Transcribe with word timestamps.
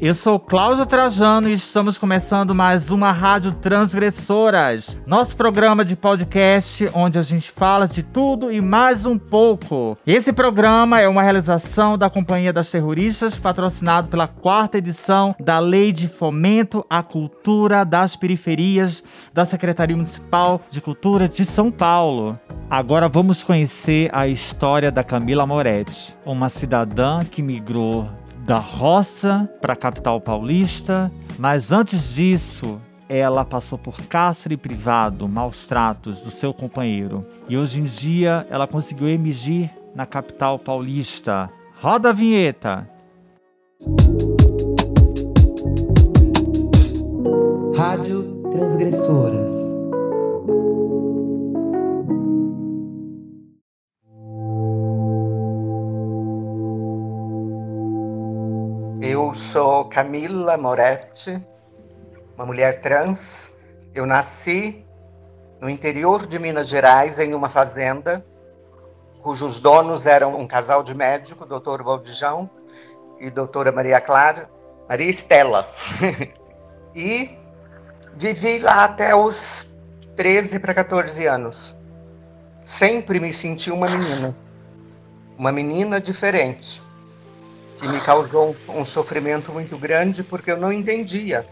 eu 0.00 0.14
sou 0.14 0.40
Cláudia 0.40 0.86
Trajano 0.86 1.46
e 1.46 1.52
estamos 1.52 1.98
começando 1.98 2.54
mais 2.54 2.90
uma 2.90 3.12
Rádio 3.12 3.52
Transgressoras, 3.52 4.98
nosso 5.06 5.36
programa 5.36 5.84
de 5.84 5.94
podcast 5.94 6.88
onde 6.94 7.18
a 7.18 7.22
gente 7.22 7.50
fala 7.50 7.86
de 7.86 8.02
tudo 8.02 8.50
e 8.50 8.62
mais 8.62 9.04
um 9.04 9.18
pouco. 9.18 9.98
Esse 10.06 10.32
programa 10.32 11.00
é 11.00 11.06
uma 11.06 11.22
realização 11.22 11.98
da 11.98 12.08
Companhia 12.08 12.50
das 12.50 12.70
Terroristas, 12.70 13.38
patrocinado 13.38 14.08
pela 14.08 14.26
quarta 14.26 14.78
edição 14.78 15.34
da 15.38 15.58
Lei 15.58 15.92
de 15.92 16.08
Fomento 16.08 16.82
à 16.88 17.02
Cultura 17.02 17.84
das 17.84 18.16
Periferias 18.16 19.04
da 19.34 19.44
Secretaria 19.44 19.96
Municipal 19.96 20.62
de 20.70 20.80
Cultura 20.80 21.28
de 21.28 21.44
São 21.44 21.70
Paulo. 21.70 22.40
Agora 22.70 23.08
vamos 23.08 23.42
conhecer 23.42 24.08
a 24.14 24.28
história 24.28 24.90
da 24.90 25.04
Camila 25.04 25.44
Moretti, 25.44 26.16
uma 26.24 26.48
cidadã 26.48 27.20
que 27.24 27.42
migrou 27.42 28.08
da 28.44 28.58
roça 28.58 29.48
para 29.60 29.74
a 29.74 29.76
capital 29.76 30.20
paulista, 30.20 31.10
mas 31.38 31.72
antes 31.72 32.14
disso, 32.14 32.80
ela 33.08 33.44
passou 33.44 33.78
por 33.78 34.00
cárcere 34.02 34.56
privado, 34.56 35.28
maus 35.28 35.66
tratos 35.66 36.20
do 36.20 36.30
seu 36.30 36.54
companheiro. 36.54 37.26
E 37.48 37.56
hoje 37.56 37.80
em 37.80 37.84
dia 37.84 38.46
ela 38.50 38.66
conseguiu 38.66 39.08
emergir 39.08 39.70
na 39.94 40.06
capital 40.06 40.58
paulista. 40.58 41.50
Roda 41.80 42.10
a 42.10 42.12
vinheta! 42.12 42.88
Rádio 47.74 48.42
Transgressoras. 48.50 49.79
Eu 59.30 59.34
sou 59.34 59.84
Camila 59.84 60.56
Moretti, 60.56 61.40
uma 62.34 62.44
mulher 62.44 62.80
trans. 62.80 63.60
Eu 63.94 64.04
nasci 64.04 64.84
no 65.60 65.70
interior 65.70 66.26
de 66.26 66.36
Minas 66.36 66.66
Gerais, 66.66 67.20
em 67.20 67.32
uma 67.32 67.48
fazenda, 67.48 68.26
cujos 69.22 69.60
donos 69.60 70.04
eram 70.04 70.36
um 70.36 70.48
casal 70.48 70.82
de 70.82 70.96
médico, 70.96 71.46
doutor 71.46 71.80
Valdijão 71.80 72.50
e 73.20 73.30
doutora 73.30 73.70
Maria 73.70 74.00
Clara, 74.00 74.50
Maria 74.88 75.08
Estela. 75.08 75.64
e 76.92 77.30
vivi 78.16 78.58
lá 78.58 78.82
até 78.82 79.14
os 79.14 79.80
13 80.16 80.58
para 80.58 80.74
14 80.74 81.24
anos. 81.26 81.78
Sempre 82.62 83.20
me 83.20 83.32
senti 83.32 83.70
uma 83.70 83.88
menina, 83.88 84.36
uma 85.38 85.52
menina 85.52 86.00
diferente 86.00 86.89
que 87.80 87.88
me 87.88 87.98
causou 88.00 88.54
um, 88.68 88.84
sofrimento 88.84 89.50
muito 89.50 89.76
grande 89.78 90.22
porque 90.22 90.52
eu 90.52 90.58
não 90.58 90.70
entendia. 90.70 91.46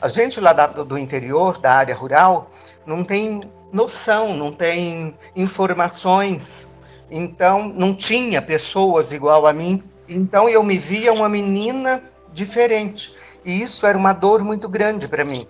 A 0.00 0.08
gente 0.08 0.40
lá 0.40 0.52
da, 0.52 0.66
do 0.66 0.98
interior, 0.98 1.60
da 1.60 1.72
área 1.72 1.94
rural, 1.94 2.50
não 2.84 3.04
tem 3.04 3.48
noção, 3.72 4.36
não 4.36 4.52
tem 4.52 5.16
informações, 5.36 6.74
então 7.08 7.68
não 7.68 7.94
tinha 7.94 8.42
pessoas 8.42 9.12
igual 9.12 9.46
a 9.46 9.52
mim. 9.52 9.82
Então 10.08 10.48
eu 10.48 10.62
me 10.62 10.76
via 10.76 11.12
uma 11.12 11.28
menina 11.28 12.02
diferente 12.32 13.14
e 13.44 13.62
isso 13.62 13.86
era 13.86 13.96
uma 13.96 14.12
dor 14.12 14.42
muito 14.42 14.68
grande 14.68 15.06
para 15.06 15.24
mim. 15.24 15.46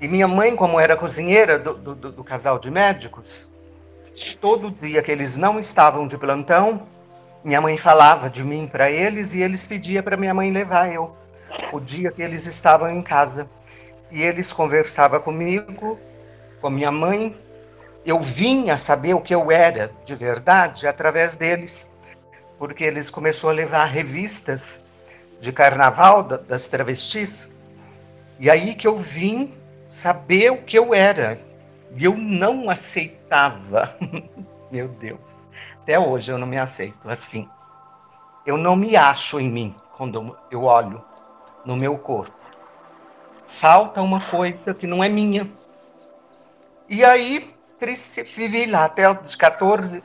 E 0.00 0.08
minha 0.08 0.26
mãe, 0.26 0.56
como 0.56 0.80
era 0.80 0.96
cozinheira 0.96 1.58
do, 1.58 1.74
do, 1.74 2.12
do 2.12 2.24
casal 2.24 2.58
de 2.58 2.70
médicos, 2.70 3.50
todo 4.40 4.70
dia 4.70 5.02
que 5.02 5.12
eles 5.12 5.36
não 5.36 5.60
estavam 5.60 6.08
de 6.08 6.18
plantão, 6.18 6.86
minha 7.42 7.60
mãe 7.60 7.76
falava 7.78 8.28
de 8.28 8.44
mim 8.44 8.68
para 8.70 8.90
eles 8.90 9.32
e 9.32 9.40
eles 9.40 9.66
pediam 9.66 10.02
para 10.02 10.16
minha 10.16 10.34
mãe 10.34 10.50
levar 10.50 10.92
eu 10.92 11.16
o 11.72 11.80
dia 11.80 12.12
que 12.12 12.22
eles 12.22 12.46
estavam 12.46 12.90
em 12.90 13.02
casa. 13.02 13.48
E 14.10 14.22
eles 14.22 14.52
conversavam 14.52 15.20
comigo, 15.20 15.98
com 16.60 16.70
minha 16.70 16.90
mãe. 16.90 17.34
Eu 18.04 18.20
vinha 18.20 18.76
saber 18.76 19.14
o 19.14 19.20
que 19.20 19.34
eu 19.34 19.50
era 19.50 19.90
de 20.04 20.14
verdade 20.14 20.86
através 20.86 21.36
deles, 21.36 21.96
porque 22.58 22.84
eles 22.84 23.10
começaram 23.10 23.50
a 23.50 23.56
levar 23.56 23.84
revistas 23.84 24.86
de 25.40 25.52
carnaval 25.52 26.22
das 26.22 26.68
travestis. 26.68 27.56
E 28.38 28.50
aí 28.50 28.74
que 28.74 28.86
eu 28.86 28.96
vim 28.96 29.54
saber 29.88 30.50
o 30.50 30.62
que 30.62 30.78
eu 30.78 30.94
era. 30.94 31.40
E 31.96 32.04
eu 32.04 32.16
não 32.16 32.68
aceitava. 32.68 33.88
Meu 34.70 34.86
Deus. 34.86 35.48
Até 35.82 35.98
hoje 35.98 36.30
eu 36.30 36.38
não 36.38 36.46
me 36.46 36.58
aceito 36.58 37.08
assim. 37.08 37.48
Eu 38.46 38.56
não 38.56 38.76
me 38.76 38.96
acho 38.96 39.40
em 39.40 39.50
mim 39.50 39.74
quando 39.96 40.36
eu 40.50 40.64
olho 40.64 41.04
no 41.64 41.76
meu 41.76 41.98
corpo. 41.98 42.38
Falta 43.46 44.00
uma 44.00 44.20
coisa 44.30 44.72
que 44.72 44.86
não 44.86 45.02
é 45.02 45.08
minha. 45.08 45.46
E 46.88 47.04
aí, 47.04 47.52
vivi 48.36 48.66
lá 48.66 48.84
até 48.84 49.10
os 49.10 49.34
14, 49.34 50.02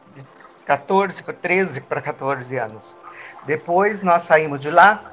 14, 0.66 1.24
13 1.24 1.82
para 1.82 2.02
14 2.02 2.58
anos. 2.58 2.97
Depois 3.46 4.02
nós 4.02 4.24
saímos 4.24 4.59
de 4.59 4.72
lá. 4.72 5.12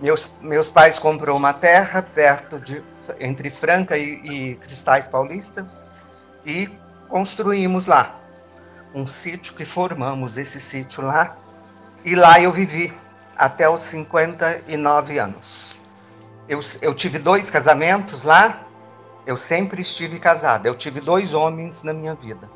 Meus, 0.00 0.32
meus 0.40 0.70
pais 0.70 0.98
comprou 0.98 1.36
uma 1.36 1.52
terra 1.52 2.02
perto 2.02 2.58
de 2.58 2.82
entre 3.20 3.48
Franca 3.48 3.96
e, 3.96 4.14
e 4.24 4.54
Cristais 4.56 5.06
Paulista 5.06 5.70
e 6.44 6.68
construímos 7.08 7.86
lá 7.86 8.23
um 8.94 9.06
sítio 9.06 9.54
que 9.54 9.64
formamos 9.64 10.38
esse 10.38 10.60
sítio 10.60 11.02
lá. 11.04 11.36
E 12.04 12.14
lá 12.14 12.40
eu 12.40 12.52
vivi 12.52 12.92
até 13.36 13.68
os 13.68 13.80
59 13.80 15.18
anos. 15.18 15.80
Eu, 16.48 16.60
eu 16.80 16.94
tive 16.94 17.18
dois 17.18 17.50
casamentos 17.50 18.22
lá, 18.22 18.66
eu 19.26 19.36
sempre 19.36 19.82
estive 19.82 20.20
casada. 20.20 20.68
Eu 20.68 20.76
tive 20.76 21.00
dois 21.00 21.34
homens 21.34 21.82
na 21.82 21.92
minha 21.92 22.14
vida, 22.14 22.48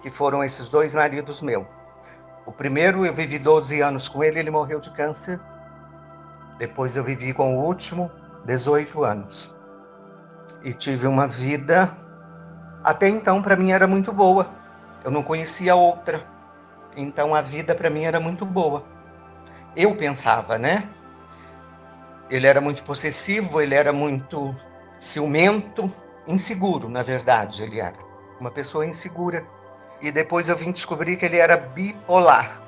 que 0.00 0.10
foram 0.10 0.44
esses 0.44 0.68
dois 0.68 0.94
maridos 0.94 1.42
meus. 1.42 1.66
O 2.46 2.52
primeiro 2.52 3.04
eu 3.04 3.12
vivi 3.14 3.38
12 3.38 3.80
anos 3.80 4.08
com 4.08 4.22
ele, 4.22 4.38
ele 4.38 4.50
morreu 4.50 4.80
de 4.80 4.90
câncer. 4.90 5.40
Depois 6.58 6.96
eu 6.96 7.02
vivi 7.02 7.32
com 7.32 7.56
o 7.56 7.64
último 7.64 8.10
18 8.44 9.02
anos. 9.02 9.54
E 10.62 10.74
tive 10.74 11.06
uma 11.06 11.26
vida, 11.26 11.90
até 12.84 13.08
então 13.08 13.40
para 13.40 13.56
mim 13.56 13.72
era 13.72 13.86
muito 13.86 14.12
boa 14.12 14.59
eu 15.04 15.10
não 15.10 15.22
conhecia 15.22 15.74
outra. 15.74 16.26
Então 16.96 17.34
a 17.34 17.40
vida 17.40 17.74
para 17.74 17.90
mim 17.90 18.04
era 18.04 18.20
muito 18.20 18.44
boa. 18.44 18.84
Eu 19.76 19.94
pensava, 19.94 20.58
né? 20.58 20.88
Ele 22.28 22.46
era 22.46 22.60
muito 22.60 22.82
possessivo, 22.84 23.60
ele 23.60 23.74
era 23.74 23.92
muito 23.92 24.54
ciumento, 25.00 25.90
inseguro, 26.26 26.88
na 26.88 27.02
verdade, 27.02 27.62
ele 27.62 27.80
era. 27.80 27.96
Uma 28.38 28.50
pessoa 28.50 28.86
insegura. 28.86 29.44
E 30.00 30.10
depois 30.10 30.48
eu 30.48 30.56
vim 30.56 30.72
descobrir 30.72 31.16
que 31.16 31.24
ele 31.24 31.36
era 31.36 31.56
bipolar. 31.56 32.62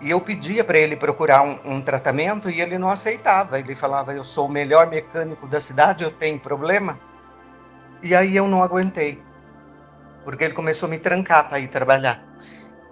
E 0.00 0.10
eu 0.10 0.20
pedia 0.20 0.64
para 0.64 0.78
ele 0.78 0.96
procurar 0.96 1.42
um, 1.42 1.58
um, 1.64 1.80
tratamento 1.80 2.50
e 2.50 2.60
ele 2.60 2.76
não 2.76 2.90
aceitava. 2.90 3.58
Ele 3.58 3.74
falava: 3.74 4.12
Eu 4.12 4.24
sou 4.24 4.46
o 4.46 4.50
melhor 4.50 4.88
mecânico 4.88 5.46
da 5.46 5.60
cidade, 5.60 6.04
eu 6.04 6.10
tenho 6.10 6.38
problema. 6.38 6.98
E 8.02 8.14
aí 8.14 8.36
eu 8.36 8.46
não 8.46 8.62
aguentei 8.62 9.22
porque 10.24 10.44
ele 10.44 10.54
começou 10.54 10.86
a 10.86 10.90
me 10.90 10.98
trancar 10.98 11.48
para 11.48 11.58
ir 11.58 11.68
trabalhar. 11.68 12.24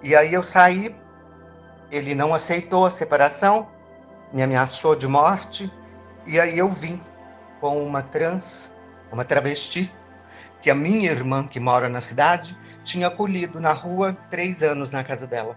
E 0.02 0.14
aí 0.14 0.34
eu 0.34 0.42
saí, 0.42 0.94
ele 1.90 2.14
não 2.14 2.34
aceitou 2.34 2.84
a 2.84 2.90
separação, 2.90 3.68
me 4.32 4.42
ameaçou 4.42 4.94
de 4.94 5.06
morte, 5.06 5.72
e 6.26 6.38
aí 6.38 6.58
eu 6.58 6.68
vim 6.68 7.00
com 7.60 7.82
uma 7.84 8.02
trans, 8.02 8.74
uma 9.10 9.24
travesti, 9.24 9.92
que 10.60 10.70
a 10.70 10.74
minha 10.74 11.10
irmã, 11.10 11.46
que 11.46 11.58
mora 11.58 11.88
na 11.88 12.00
cidade, 12.00 12.56
tinha 12.84 13.08
acolhido 13.08 13.60
na 13.60 13.72
rua 13.72 14.16
três 14.30 14.62
anos 14.62 14.90
na 14.90 15.02
casa 15.02 15.26
dela. 15.26 15.56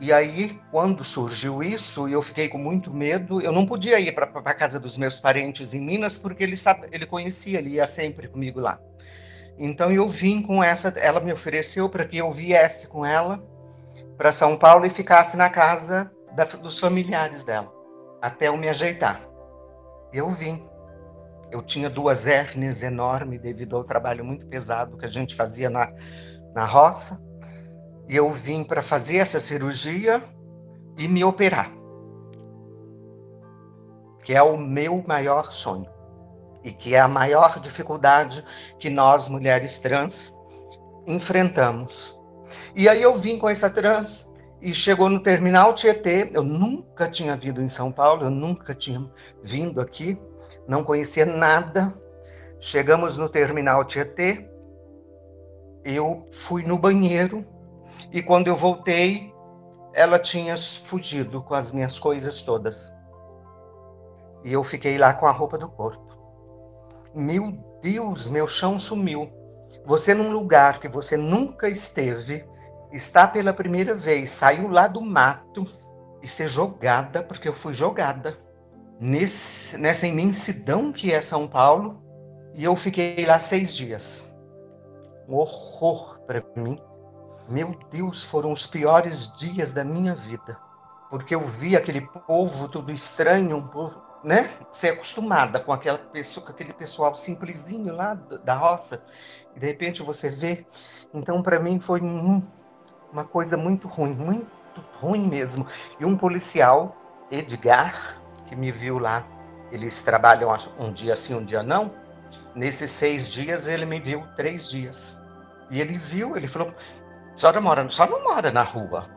E 0.00 0.12
aí, 0.12 0.60
quando 0.70 1.04
surgiu 1.04 1.62
isso, 1.62 2.08
eu 2.08 2.20
fiquei 2.20 2.48
com 2.48 2.58
muito 2.58 2.92
medo. 2.92 3.40
Eu 3.40 3.52
não 3.52 3.64
podia 3.64 3.98
ir 4.00 4.12
para 4.12 4.24
a 4.26 4.54
casa 4.54 4.78
dos 4.78 4.98
meus 4.98 5.20
parentes 5.20 5.72
em 5.72 5.80
Minas, 5.80 6.18
porque 6.18 6.42
ele, 6.42 6.56
sabe, 6.56 6.88
ele 6.90 7.06
conhecia, 7.06 7.58
ele 7.58 7.70
ia 7.70 7.86
sempre 7.86 8.28
comigo 8.28 8.60
lá. 8.60 8.78
Então 9.58 9.90
eu 9.92 10.08
vim 10.08 10.42
com 10.42 10.62
essa, 10.62 10.88
ela 10.98 11.20
me 11.20 11.32
ofereceu 11.32 11.88
para 11.88 12.04
que 12.04 12.18
eu 12.18 12.32
viesse 12.32 12.88
com 12.88 13.06
ela 13.06 13.42
para 14.16 14.32
São 14.32 14.56
Paulo 14.56 14.84
e 14.84 14.90
ficasse 14.90 15.36
na 15.36 15.48
casa 15.48 16.10
da, 16.34 16.44
dos 16.44 16.78
familiares 16.78 17.44
dela, 17.44 17.72
até 18.20 18.48
eu 18.48 18.56
me 18.56 18.68
ajeitar. 18.68 19.20
Eu 20.12 20.30
vim. 20.30 20.62
Eu 21.50 21.62
tinha 21.62 21.88
duas 21.88 22.26
hérnias 22.26 22.82
enormes 22.82 23.40
devido 23.40 23.76
ao 23.76 23.84
trabalho 23.84 24.24
muito 24.24 24.46
pesado 24.46 24.96
que 24.96 25.04
a 25.04 25.08
gente 25.08 25.34
fazia 25.34 25.70
na, 25.70 25.88
na 26.52 26.64
roça. 26.64 27.22
E 28.08 28.16
eu 28.16 28.28
vim 28.30 28.64
para 28.64 28.82
fazer 28.82 29.18
essa 29.18 29.38
cirurgia 29.38 30.22
e 30.98 31.06
me 31.08 31.24
operar, 31.24 31.70
que 34.24 34.34
é 34.34 34.42
o 34.42 34.56
meu 34.56 35.02
maior 35.06 35.50
sonho 35.50 35.93
e 36.64 36.72
que 36.72 36.94
é 36.94 37.00
a 37.00 37.06
maior 37.06 37.60
dificuldade 37.60 38.42
que 38.78 38.88
nós, 38.88 39.28
mulheres 39.28 39.78
trans, 39.78 40.40
enfrentamos. 41.06 42.18
E 42.74 42.88
aí 42.88 43.02
eu 43.02 43.14
vim 43.14 43.38
com 43.38 43.48
essa 43.48 43.68
trans 43.68 44.32
e 44.60 44.74
chegou 44.74 45.10
no 45.10 45.20
terminal 45.20 45.74
Tietê. 45.74 46.30
Eu 46.32 46.42
nunca 46.42 47.08
tinha 47.08 47.36
vindo 47.36 47.60
em 47.60 47.68
São 47.68 47.92
Paulo, 47.92 48.24
eu 48.24 48.30
nunca 48.30 48.74
tinha 48.74 49.08
vindo 49.42 49.80
aqui, 49.80 50.18
não 50.66 50.82
conhecia 50.82 51.26
nada. 51.26 51.92
Chegamos 52.58 53.18
no 53.18 53.28
terminal 53.28 53.84
Tietê, 53.84 54.48
eu 55.84 56.24
fui 56.32 56.62
no 56.62 56.78
banheiro 56.78 57.46
e 58.10 58.22
quando 58.22 58.48
eu 58.48 58.56
voltei, 58.56 59.30
ela 59.92 60.18
tinha 60.18 60.56
fugido 60.56 61.42
com 61.42 61.54
as 61.54 61.72
minhas 61.72 61.98
coisas 61.98 62.40
todas. 62.40 62.94
E 64.42 64.52
eu 64.52 64.64
fiquei 64.64 64.96
lá 64.96 65.12
com 65.12 65.26
a 65.26 65.30
roupa 65.30 65.58
do 65.58 65.68
corpo. 65.68 66.13
Meu 67.14 67.52
Deus, 67.80 68.28
meu 68.28 68.48
chão 68.48 68.76
sumiu. 68.76 69.30
Você 69.86 70.14
num 70.14 70.32
lugar 70.32 70.80
que 70.80 70.88
você 70.88 71.16
nunca 71.16 71.68
esteve, 71.68 72.44
está 72.90 73.28
pela 73.28 73.52
primeira 73.52 73.94
vez, 73.94 74.30
saiu 74.30 74.68
lá 74.68 74.88
do 74.88 75.00
mato 75.00 75.64
e 76.20 76.26
ser 76.26 76.48
jogada, 76.48 77.22
porque 77.22 77.46
eu 77.46 77.52
fui 77.52 77.72
jogada 77.72 78.36
nesse, 78.98 79.78
nessa 79.78 80.06
imensidão 80.08 80.90
que 80.90 81.12
é 81.12 81.20
São 81.20 81.46
Paulo, 81.46 82.02
e 82.54 82.64
eu 82.64 82.74
fiquei 82.74 83.24
lá 83.26 83.38
seis 83.38 83.72
dias. 83.74 84.36
Um 85.28 85.36
horror 85.36 86.18
para 86.26 86.42
mim. 86.56 86.80
Meu 87.48 87.72
Deus, 87.90 88.24
foram 88.24 88.52
os 88.52 88.66
piores 88.66 89.36
dias 89.36 89.72
da 89.72 89.84
minha 89.84 90.14
vida, 90.14 90.58
porque 91.10 91.34
eu 91.34 91.40
vi 91.40 91.76
aquele 91.76 92.00
povo 92.26 92.68
tudo 92.68 92.90
estranho, 92.90 93.58
um 93.58 93.68
povo, 93.68 94.02
né? 94.24 94.50
Ser 94.72 94.90
acostumada 94.90 95.60
com 95.60 95.72
aquela 95.72 95.98
pessoa, 95.98 96.46
com 96.46 96.52
aquele 96.52 96.72
pessoal 96.72 97.14
simplesinho 97.14 97.94
lá 97.94 98.14
da 98.14 98.54
roça, 98.54 99.02
e 99.54 99.60
de 99.60 99.66
repente 99.66 100.02
você 100.02 100.30
vê. 100.30 100.66
Então, 101.12 101.42
para 101.42 101.60
mim 101.60 101.78
foi 101.78 102.00
um, 102.00 102.42
uma 103.12 103.24
coisa 103.24 103.56
muito 103.56 103.86
ruim, 103.86 104.14
muito 104.14 104.50
ruim 104.94 105.28
mesmo. 105.28 105.66
E 106.00 106.04
um 106.04 106.16
policial, 106.16 106.96
Edgar, 107.30 108.20
que 108.46 108.56
me 108.56 108.72
viu 108.72 108.98
lá, 108.98 109.26
eles 109.70 110.02
trabalham 110.02 110.56
um 110.78 110.92
dia 110.92 111.14
sim, 111.14 111.34
um 111.34 111.44
dia 111.44 111.62
não. 111.62 111.92
Nesses 112.54 112.90
seis 112.90 113.30
dias, 113.30 113.68
ele 113.68 113.84
me 113.84 114.00
viu 114.00 114.26
três 114.34 114.68
dias. 114.68 115.22
E 115.70 115.80
ele 115.80 115.96
viu, 115.96 116.36
ele 116.36 116.48
falou: 116.48 116.74
não 117.52 117.62
mora, 117.62 117.88
só 117.88 118.06
não 118.06 118.22
mora 118.24 118.50
na 118.50 118.62
rua. 118.62 119.08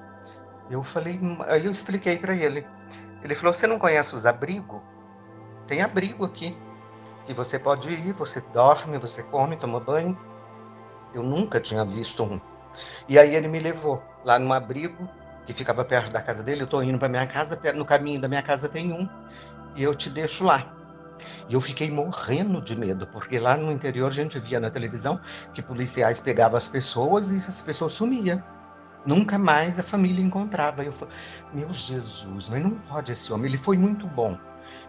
Eu 0.70 0.84
falei, 0.84 1.20
aí 1.48 1.66
eu 1.66 1.72
expliquei 1.72 2.18
para 2.18 2.36
ele. 2.36 2.66
Ele 3.24 3.36
falou: 3.36 3.54
você 3.54 3.68
não 3.68 3.80
conhece 3.80 4.16
os 4.16 4.26
abrigos? 4.26 4.82
Tem 5.68 5.82
abrigo 5.82 6.26
aqui. 6.26 6.58
Que 7.26 7.34
você 7.34 7.60
pode 7.60 7.92
ir, 7.92 8.14
você 8.14 8.42
dorme, 8.54 8.98
você 8.98 9.22
come, 9.24 9.58
toma 9.58 9.80
banho. 9.80 10.18
Eu 11.14 11.24
nunca 11.24 11.60
tinha 11.60 11.84
visto 11.84 12.24
um. 12.24 12.40
E 13.08 13.20
aí 13.20 13.36
ele 13.36 13.48
me 13.48 13.60
levou 13.60 14.02
lá 14.24 14.40
num 14.40 14.54
abrigo 14.54 15.10
que 15.46 15.54
ficava 15.54 15.84
perto 15.84 16.12
da 16.12 16.22
casa 16.22 16.42
dele. 16.44 16.62
Eu 16.62 16.66
estou 16.66 16.84
indo 16.84 16.98
para 16.98 17.10
minha 17.10 17.28
casa, 17.28 17.60
no 17.74 17.86
caminho 17.86 18.22
da 18.22 18.28
minha 18.28 18.42
casa 18.42 18.70
tem 18.70 18.92
um, 18.92 19.08
e 19.76 19.84
eu 19.84 19.94
te 19.94 20.10
deixo 20.10 20.46
lá. 20.46 20.74
E 21.50 21.54
eu 21.54 21.62
fiquei 21.62 21.90
morrendo 21.90 22.62
de 22.62 22.76
medo, 22.76 23.08
porque 23.08 23.40
lá 23.40 23.58
no 23.58 23.72
interior 23.72 24.08
a 24.08 24.12
gente 24.12 24.38
via 24.40 24.60
na 24.60 24.70
televisão 24.70 25.20
que 25.54 25.62
policiais 25.62 26.20
pegavam 26.20 26.58
as 26.58 26.70
pessoas 26.70 27.32
e 27.32 27.38
essas 27.38 27.62
pessoas 27.62 27.94
sumiam. 27.94 28.42
Nunca 29.08 29.38
mais 29.38 29.80
a 29.80 29.84
família 29.84 30.24
encontrava. 30.24 30.84
Eu 30.84 30.92
falei, 30.92 31.16
meu 31.54 31.72
Jesus, 31.72 32.50
mas 32.50 32.62
não 32.62 32.72
pode 32.72 33.14
esse 33.14 33.32
homem. 33.32 33.48
Ele 33.48 33.58
foi 33.58 33.78
muito 33.78 34.06
bom. 34.06 34.38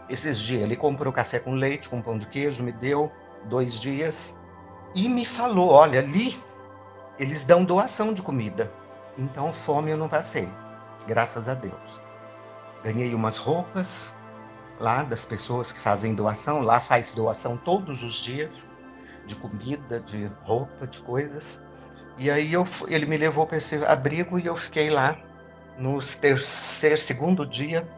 Esses 0.08 0.38
dias 0.40 0.62
ele 0.62 0.74
comprou 0.74 1.12
café 1.12 1.38
com 1.38 1.54
leite, 1.54 1.88
com 1.88 2.02
pão 2.02 2.18
de 2.18 2.26
queijo, 2.26 2.62
me 2.62 2.72
deu 2.72 3.12
dois 3.44 3.78
dias 3.78 4.36
e 4.94 5.08
me 5.08 5.24
falou: 5.24 5.68
olha, 5.70 6.00
ali 6.00 6.38
eles 7.18 7.44
dão 7.44 7.64
doação 7.64 8.12
de 8.12 8.22
comida. 8.22 8.72
Então, 9.16 9.52
fome 9.52 9.90
eu 9.90 9.96
não 9.96 10.08
passei, 10.08 10.48
graças 11.06 11.48
a 11.48 11.54
Deus. 11.54 12.00
Ganhei 12.82 13.14
umas 13.14 13.38
roupas 13.38 14.16
lá 14.80 15.02
das 15.02 15.26
pessoas 15.26 15.72
que 15.72 15.78
fazem 15.78 16.14
doação. 16.14 16.60
Lá 16.60 16.80
faz 16.80 17.12
doação 17.12 17.56
todos 17.56 18.02
os 18.02 18.14
dias 18.14 18.76
de 19.26 19.36
comida, 19.36 20.00
de 20.00 20.30
roupa, 20.42 20.86
de 20.86 21.00
coisas. 21.00 21.60
E 22.18 22.30
aí 22.30 22.52
eu, 22.52 22.66
ele 22.88 23.06
me 23.06 23.16
levou 23.16 23.46
para 23.46 23.58
esse 23.58 23.76
abrigo 23.84 24.38
e 24.38 24.46
eu 24.46 24.56
fiquei 24.56 24.90
lá 24.90 25.16
no 25.78 25.98
terceiro, 26.00 26.98
segundo 26.98 27.46
dia. 27.46 27.88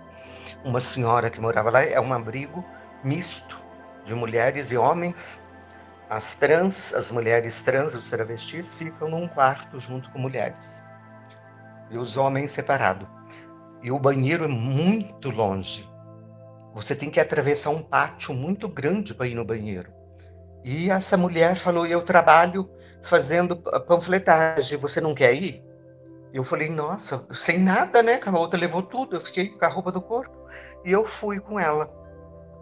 Uma 0.64 0.80
senhora 0.80 1.30
que 1.30 1.40
morava 1.40 1.70
lá, 1.70 1.82
é 1.82 1.98
um 2.00 2.12
abrigo 2.12 2.64
misto 3.02 3.58
de 4.04 4.14
mulheres 4.14 4.70
e 4.70 4.76
homens 4.76 5.42
as 6.10 6.34
trans, 6.34 6.92
as 6.92 7.12
mulheres 7.12 7.62
trans, 7.62 7.94
os 7.94 8.10
travestis, 8.10 8.74
ficam 8.74 9.08
num 9.08 9.28
quarto 9.28 9.78
junto 9.78 10.10
com 10.10 10.18
mulheres. 10.18 10.82
E 11.88 11.96
os 11.96 12.16
homens 12.16 12.50
separados. 12.50 13.06
E 13.80 13.92
o 13.92 13.98
banheiro 13.98 14.44
é 14.44 14.48
muito 14.48 15.30
longe. 15.30 15.88
Você 16.74 16.96
tem 16.96 17.10
que 17.10 17.20
atravessar 17.20 17.70
um 17.70 17.80
pátio 17.80 18.34
muito 18.34 18.68
grande 18.68 19.14
para 19.14 19.28
ir 19.28 19.36
no 19.36 19.44
banheiro. 19.44 19.92
E 20.64 20.90
essa 20.90 21.16
mulher 21.16 21.54
falou: 21.56 21.86
Eu 21.86 22.02
trabalho 22.02 22.68
fazendo 23.02 23.56
panfletagem, 23.56 24.78
você 24.78 25.00
não 25.00 25.14
quer 25.14 25.34
ir? 25.34 25.62
Eu 26.32 26.44
falei: 26.44 26.68
Nossa, 26.68 27.26
sem 27.32 27.58
nada, 27.58 28.02
né? 28.02 28.20
A 28.24 28.38
outra 28.38 28.58
levou 28.58 28.82
tudo. 28.82 29.16
Eu 29.16 29.20
fiquei 29.20 29.48
com 29.48 29.64
a 29.64 29.68
roupa 29.68 29.90
do 29.90 30.00
corpo. 30.00 30.36
E 30.84 30.92
eu 30.92 31.04
fui 31.04 31.40
com 31.40 31.58
ela 31.58 31.86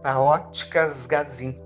para 0.03 0.19
Óticas 0.19 1.07
Gazin. 1.07 1.57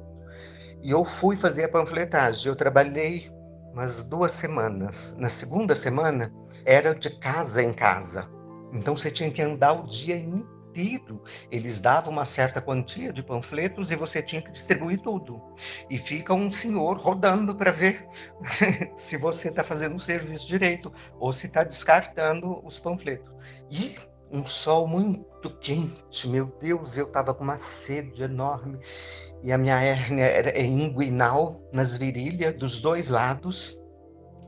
E 0.83 0.91
eu 0.91 1.05
fui 1.05 1.37
fazer 1.37 1.65
a 1.65 1.69
panfletagem. 1.69 2.49
Eu 2.49 2.57
trabalhei 2.57 3.31
umas 3.73 4.05
duas 4.05 4.33
semanas. 4.33 5.17
Na 5.19 5.29
segunda 5.29 5.75
semana, 5.75 6.33
era 6.65 6.95
de 6.95 7.11
casa 7.19 7.63
em 7.63 7.73
casa. 7.73 8.29
Então 8.73 8.97
você 8.97 9.11
tinha 9.11 9.31
que 9.31 9.43
andar 9.43 9.73
o 9.73 9.87
dia 9.87 10.17
inteiro. 10.17 10.62
Eles 11.51 11.81
davam 11.81 12.13
uma 12.13 12.25
certa 12.25 12.61
quantia 12.61 13.13
de 13.13 13.23
panfletos 13.23 13.91
e 13.91 13.97
você 13.97 14.23
tinha 14.23 14.43
que 14.43 14.51
distribuir 14.51 15.01
tudo. 15.01 15.43
E 15.91 15.99
fica 15.99 16.33
um 16.33 16.51
senhor 16.51 16.97
rodando 16.99 17.55
para 17.55 17.71
ver 17.71 18.07
se 18.97 19.17
você 19.17 19.49
está 19.49 19.63
fazendo 19.63 19.97
o 19.97 20.01
serviço 20.01 20.49
direito 20.49 20.93
ou 21.19 21.33
se 21.33 21.47
está 21.47 21.65
descartando 21.65 22.65
os 22.65 22.81
panfletos. 22.81 23.33
E 23.71 23.97
um 24.31 24.47
sol 24.47 24.87
muito 24.87 25.51
quente, 25.59 26.27
meu 26.27 26.47
Deus, 26.59 26.97
eu 26.97 27.07
estava 27.07 27.35
com 27.35 27.45
uma 27.45 27.59
sede 27.59 28.23
enorme 28.23 28.79
e 29.43 29.53
a 29.53 29.59
minha 29.59 29.79
hérnia 29.79 30.25
era 30.25 30.59
inguinal 30.59 31.61
nas 31.75 31.99
virilhas 31.99 32.55
dos 32.55 32.79
dois 32.79 33.09
lados 33.11 33.82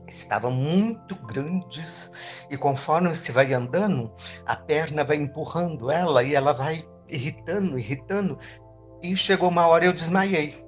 estavam 0.07 0.51
muito 0.51 1.15
grandes 1.15 2.11
e 2.49 2.57
conforme 2.57 3.15
se 3.15 3.31
vai 3.31 3.53
andando 3.53 4.11
a 4.45 4.55
perna 4.55 5.03
vai 5.03 5.17
empurrando 5.17 5.89
ela 5.89 6.23
e 6.23 6.35
ela 6.35 6.53
vai 6.53 6.87
irritando 7.09 7.77
irritando. 7.77 8.37
E 9.01 9.15
chegou 9.15 9.49
uma 9.49 9.67
hora 9.67 9.85
eu 9.85 9.93
desmaiei. 9.93 10.65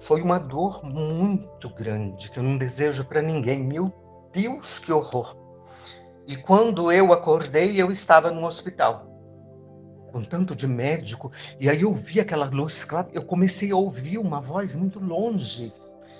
Foi 0.00 0.20
uma 0.20 0.38
dor 0.38 0.82
muito 0.82 1.68
grande 1.74 2.30
que 2.30 2.38
eu 2.38 2.42
não 2.42 2.58
desejo 2.58 3.04
para 3.04 3.22
ninguém. 3.22 3.62
Meu 3.62 3.92
Deus 4.32 4.78
que 4.78 4.92
horror! 4.92 5.36
E 6.26 6.36
quando 6.36 6.90
eu 6.90 7.12
acordei 7.12 7.80
eu 7.80 7.90
estava 7.90 8.30
no 8.30 8.44
hospital 8.44 9.12
com 10.12 10.22
tanto 10.22 10.54
de 10.54 10.66
médico, 10.66 11.32
e 11.58 11.70
aí 11.70 11.80
eu 11.80 11.92
vi 11.92 12.20
aquela 12.20 12.44
luz 12.44 12.84
clara, 12.84 13.08
eu 13.12 13.24
comecei 13.24 13.72
a 13.72 13.76
ouvir 13.76 14.18
uma 14.18 14.40
voz 14.40 14.76
muito 14.76 15.00
longe. 15.00 15.72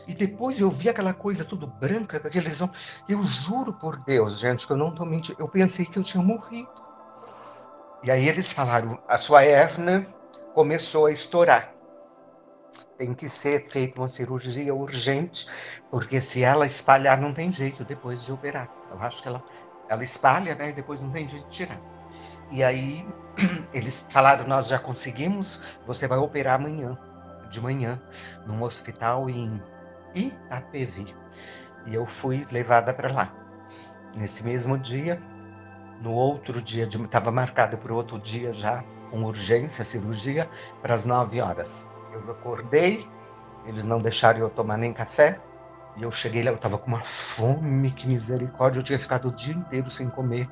E 0.06 0.14
depois 0.14 0.60
eu 0.60 0.68
vi 0.68 0.88
aquela 0.88 1.14
coisa 1.14 1.44
tudo 1.44 1.66
branca, 1.66 2.18
com 2.18 2.26
aqueles 2.26 2.60
Eu 3.08 3.22
juro 3.22 3.72
por 3.72 3.96
Deus, 4.04 4.38
gente, 4.38 4.66
que 4.66 4.72
eu 4.72 4.76
não 4.76 4.88
estou 4.88 5.06
mentindo. 5.06 5.40
Eu 5.40 5.48
pensei 5.48 5.86
que 5.86 5.98
eu 5.98 6.02
tinha 6.02 6.22
morrido. 6.22 6.70
E 8.02 8.10
aí 8.10 8.28
eles 8.28 8.52
falaram: 8.52 8.98
a 9.06 9.16
sua 9.16 9.44
hernia 9.44 10.06
começou 10.54 11.06
a 11.06 11.12
estourar. 11.12 11.72
Tem 12.98 13.14
que 13.14 13.28
ser 13.28 13.64
feita 13.64 14.00
uma 14.00 14.08
cirurgia 14.08 14.74
urgente, 14.74 15.46
porque 15.90 16.20
se 16.20 16.42
ela 16.42 16.66
espalhar, 16.66 17.20
não 17.20 17.32
tem 17.32 17.50
jeito 17.50 17.84
depois 17.84 18.24
de 18.24 18.32
operar. 18.32 18.68
Eu 18.90 19.00
acho 19.00 19.22
que 19.22 19.28
ela, 19.28 19.42
ela 19.88 20.02
espalha, 20.02 20.54
né? 20.54 20.70
E 20.70 20.72
depois 20.72 21.00
não 21.00 21.10
tem 21.10 21.26
jeito 21.28 21.46
de 21.48 21.50
tirar. 21.50 21.80
E 22.50 22.62
aí 22.62 23.06
eles 23.72 24.06
falaram: 24.10 24.46
Nós 24.46 24.66
já 24.66 24.78
conseguimos, 24.78 25.78
você 25.86 26.08
vai 26.08 26.18
operar 26.18 26.56
amanhã, 26.56 26.98
de 27.48 27.60
manhã, 27.60 28.00
num 28.46 28.62
hospital 28.62 29.30
em 29.30 29.62
Itapevi. 30.14 31.14
E 31.86 31.94
eu 31.94 32.06
fui 32.06 32.46
levada 32.50 32.92
para 32.94 33.12
lá. 33.12 33.34
Nesse 34.16 34.44
mesmo 34.44 34.78
dia, 34.78 35.20
no 36.00 36.12
outro 36.12 36.60
dia, 36.60 36.84
estava 36.84 37.30
marcado 37.30 37.76
para 37.78 37.92
o 37.92 37.96
outro 37.96 38.18
dia 38.18 38.52
já, 38.52 38.84
com 39.10 39.22
urgência, 39.24 39.84
cirurgia, 39.84 40.48
para 40.80 40.94
as 40.94 41.06
nove 41.06 41.40
horas. 41.40 41.90
Eu 42.12 42.30
acordei, 42.30 43.04
eles 43.66 43.86
não 43.86 43.98
deixaram 43.98 44.40
eu 44.40 44.50
tomar 44.50 44.76
nem 44.76 44.92
café, 44.92 45.38
e 45.96 46.02
eu 46.02 46.10
cheguei 46.10 46.42
lá, 46.42 46.50
eu 46.50 46.56
estava 46.56 46.78
com 46.78 46.88
uma 46.88 47.00
fome, 47.00 47.90
que 47.90 48.06
misericórdia, 48.06 48.80
eu 48.80 48.84
tinha 48.84 48.98
ficado 48.98 49.28
o 49.28 49.32
dia 49.32 49.54
inteiro 49.54 49.90
sem 49.90 50.08
comer 50.08 50.48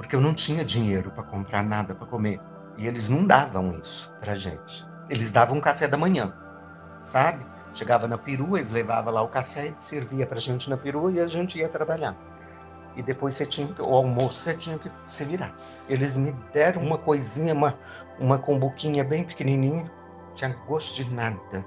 porque 0.00 0.16
eu 0.16 0.20
não 0.20 0.32
tinha 0.32 0.64
dinheiro 0.64 1.10
para 1.10 1.22
comprar 1.22 1.62
nada 1.62 1.94
para 1.94 2.06
comer. 2.06 2.40
E 2.78 2.86
eles 2.86 3.10
não 3.10 3.26
davam 3.26 3.74
isso 3.74 4.10
para 4.18 4.34
gente. 4.34 4.88
Eles 5.10 5.30
davam 5.30 5.60
café 5.60 5.86
da 5.86 5.98
manhã, 5.98 6.32
sabe? 7.04 7.44
Chegava 7.72 8.08
na 8.08 8.18
perua, 8.18 8.58
eles 8.58 8.70
levavam 8.72 9.12
lá 9.12 9.22
o 9.22 9.28
café 9.28 9.68
e 9.68 9.74
servia 9.78 10.26
para 10.26 10.38
gente 10.40 10.68
na 10.68 10.76
perua 10.76 11.12
e 11.12 11.20
a 11.20 11.26
gente 11.28 11.58
ia 11.58 11.68
trabalhar. 11.68 12.16
e 12.96 13.02
depois 13.02 13.34
você 13.34 13.46
tinha 13.46 13.68
que, 13.72 13.80
o 13.80 13.94
almoço 13.94 14.36
você 14.38 14.54
tinha 14.54 14.78
que 14.78 14.90
se 15.06 15.24
virar. 15.24 15.54
Eles 15.88 16.16
me 16.16 16.32
deram 16.52 16.82
uma 16.82 16.98
coisinha, 16.98 17.54
uma, 17.54 17.78
uma 18.18 18.38
combuquinha 18.38 19.04
bem 19.04 19.22
pequenininha, 19.22 19.90
tinha 20.34 20.50
gosto 20.66 20.96
de 20.96 21.14
nada. 21.14 21.64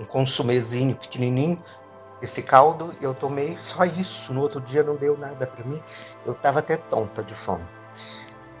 Um 0.00 0.04
consumezinho 0.04 0.96
pequenininho, 0.96 1.62
esse 2.22 2.42
caldo, 2.42 2.94
eu 3.02 3.14
tomei 3.14 3.56
só 3.58 3.84
isso. 3.84 4.32
No 4.32 4.40
outro 4.40 4.60
dia 4.60 4.82
não 4.82 4.96
deu 4.96 5.16
nada 5.18 5.46
para 5.46 5.64
mim. 5.64 5.80
Eu 6.24 6.32
estava 6.32 6.60
até 6.60 6.76
tonta 6.76 7.22
de 7.22 7.34
fome. 7.34 7.64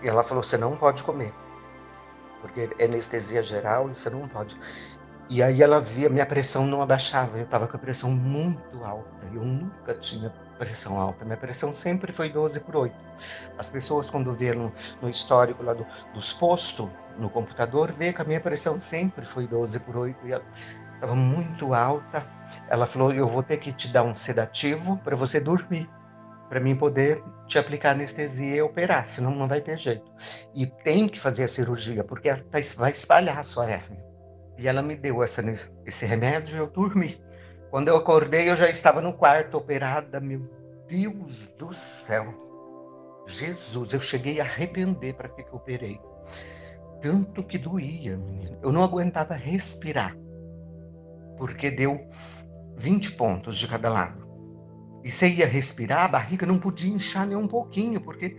E 0.02 0.08
ela 0.08 0.22
falou: 0.22 0.42
você 0.42 0.58
não 0.58 0.76
pode 0.76 1.02
comer, 1.02 1.32
porque 2.42 2.68
é 2.78 2.84
anestesia 2.84 3.42
geral 3.42 3.88
e 3.88 3.94
você 3.94 4.10
não 4.10 4.28
pode. 4.28 4.60
E 5.30 5.42
aí 5.42 5.62
ela 5.62 5.80
via, 5.80 6.10
minha 6.10 6.26
pressão 6.26 6.66
não 6.66 6.82
abaixava, 6.82 7.38
eu 7.38 7.44
estava 7.44 7.66
com 7.66 7.76
a 7.76 7.80
pressão 7.80 8.10
muito 8.10 8.84
alta. 8.84 9.24
Eu 9.26 9.42
nunca 9.42 9.94
tinha 9.94 10.30
pressão 10.58 10.98
alta, 10.98 11.24
minha 11.24 11.36
pressão 11.36 11.72
sempre 11.72 12.12
foi 12.12 12.30
12 12.30 12.60
por 12.60 12.76
8. 12.76 12.94
As 13.58 13.70
pessoas, 13.70 14.10
quando 14.10 14.30
vê 14.32 14.52
no, 14.52 14.72
no 15.00 15.08
histórico 15.08 15.62
lá 15.62 15.72
do, 15.72 15.86
dos 16.12 16.32
postos, 16.32 16.90
no 17.18 17.30
computador, 17.30 17.90
vê 17.90 18.12
que 18.12 18.20
a 18.20 18.24
minha 18.24 18.40
pressão 18.40 18.80
sempre 18.80 19.24
foi 19.24 19.46
12 19.46 19.80
por 19.80 19.96
8 19.96 20.26
e 20.26 20.32
estava 20.94 21.14
muito 21.14 21.72
alta. 21.72 22.26
Ela 22.68 22.86
falou: 22.86 23.12
Eu 23.12 23.26
vou 23.26 23.42
ter 23.42 23.56
que 23.56 23.72
te 23.72 23.88
dar 23.88 24.02
um 24.02 24.14
sedativo 24.14 24.98
para 24.98 25.16
você 25.16 25.40
dormir, 25.40 25.88
para 26.48 26.60
mim 26.60 26.76
poder 26.76 27.22
te 27.46 27.58
aplicar 27.58 27.92
anestesia 27.92 28.56
e 28.56 28.62
operar, 28.62 29.04
senão 29.04 29.34
não 29.34 29.46
vai 29.46 29.60
ter 29.60 29.78
jeito. 29.78 30.10
E 30.54 30.66
tem 30.66 31.08
que 31.08 31.18
fazer 31.18 31.44
a 31.44 31.48
cirurgia, 31.48 32.04
porque 32.04 32.32
tá, 32.34 32.58
vai 32.76 32.90
espalhar 32.90 33.38
a 33.38 33.42
sua 33.42 33.68
hérnia. 33.68 34.13
E 34.58 34.68
ela 34.68 34.82
me 34.82 34.96
deu 34.96 35.22
essa, 35.22 35.42
esse 35.84 36.06
remédio 36.06 36.56
e 36.56 36.58
eu 36.58 36.66
dormi. 36.68 37.20
Quando 37.70 37.88
eu 37.88 37.96
acordei, 37.96 38.48
eu 38.48 38.56
já 38.56 38.68
estava 38.68 39.00
no 39.00 39.12
quarto 39.12 39.56
operada. 39.56 40.20
Meu 40.20 40.48
Deus 40.88 41.48
do 41.58 41.72
céu. 41.72 42.26
Jesus, 43.26 43.92
eu 43.92 44.00
cheguei 44.00 44.40
a 44.40 44.44
arrepender 44.44 45.14
para 45.14 45.28
que, 45.28 45.42
que 45.42 45.50
eu 45.50 45.56
operei. 45.56 46.00
Tanto 47.00 47.42
que 47.42 47.58
doía, 47.58 48.16
menina. 48.16 48.58
Eu 48.62 48.70
não 48.70 48.84
aguentava 48.84 49.34
respirar. 49.34 50.16
Porque 51.36 51.70
deu 51.70 52.06
20 52.76 53.12
pontos 53.12 53.56
de 53.56 53.66
cada 53.66 53.88
lado. 53.88 54.24
E 55.02 55.10
você 55.10 55.28
ia 55.28 55.46
respirar, 55.46 56.04
a 56.04 56.08
barriga 56.08 56.46
não 56.46 56.58
podia 56.58 56.92
inchar 56.92 57.26
nem 57.26 57.36
um 57.36 57.46
pouquinho, 57.46 58.00
porque 58.00 58.36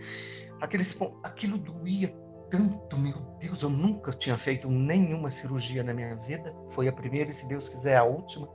aqueles, 0.60 0.98
aquilo 1.22 1.58
doía 1.58 2.08
tanto, 2.56 2.98
meu 2.98 3.14
Deus, 3.38 3.62
eu 3.62 3.68
nunca 3.68 4.12
tinha 4.12 4.38
feito 4.38 4.68
nenhuma 4.68 5.30
cirurgia 5.30 5.82
na 5.82 5.92
minha 5.92 6.16
vida. 6.16 6.54
Foi 6.70 6.88
a 6.88 6.92
primeira 6.92 7.30
e, 7.30 7.32
se 7.32 7.48
Deus 7.48 7.68
quiser, 7.68 7.96
a 7.96 8.04
última. 8.04 8.48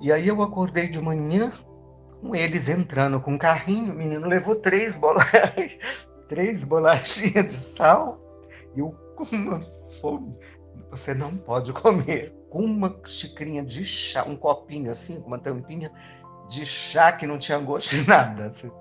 E 0.00 0.12
aí 0.12 0.26
eu 0.26 0.42
acordei 0.42 0.88
de 0.88 1.00
manhã 1.00 1.52
com 2.20 2.34
eles 2.34 2.68
entrando 2.68 3.20
com 3.20 3.32
um 3.34 3.38
carrinho. 3.38 3.92
O 3.92 3.96
menino 3.96 4.26
levou 4.26 4.56
três 4.56 4.96
bolachas, 4.96 6.08
três 6.28 6.64
bolachinhas 6.64 7.46
de 7.46 7.52
sal. 7.52 8.20
E 8.74 8.80
eu 8.80 8.90
com 9.16 9.24
uma 9.36 9.60
fome. 10.00 10.36
Você 10.90 11.14
não 11.14 11.36
pode 11.36 11.72
comer. 11.72 12.34
Com 12.50 12.64
uma 12.64 13.00
xicrinha 13.04 13.64
de 13.64 13.84
chá, 13.84 14.24
um 14.24 14.36
copinho 14.36 14.90
assim, 14.90 15.20
com 15.20 15.28
uma 15.28 15.38
tampinha 15.38 15.88
de 16.48 16.66
chá 16.66 17.12
que 17.12 17.24
não 17.24 17.38
tinha 17.38 17.58
gosto 17.58 17.96
de 17.96 18.08
nada. 18.08 18.46
Assim. 18.46 18.72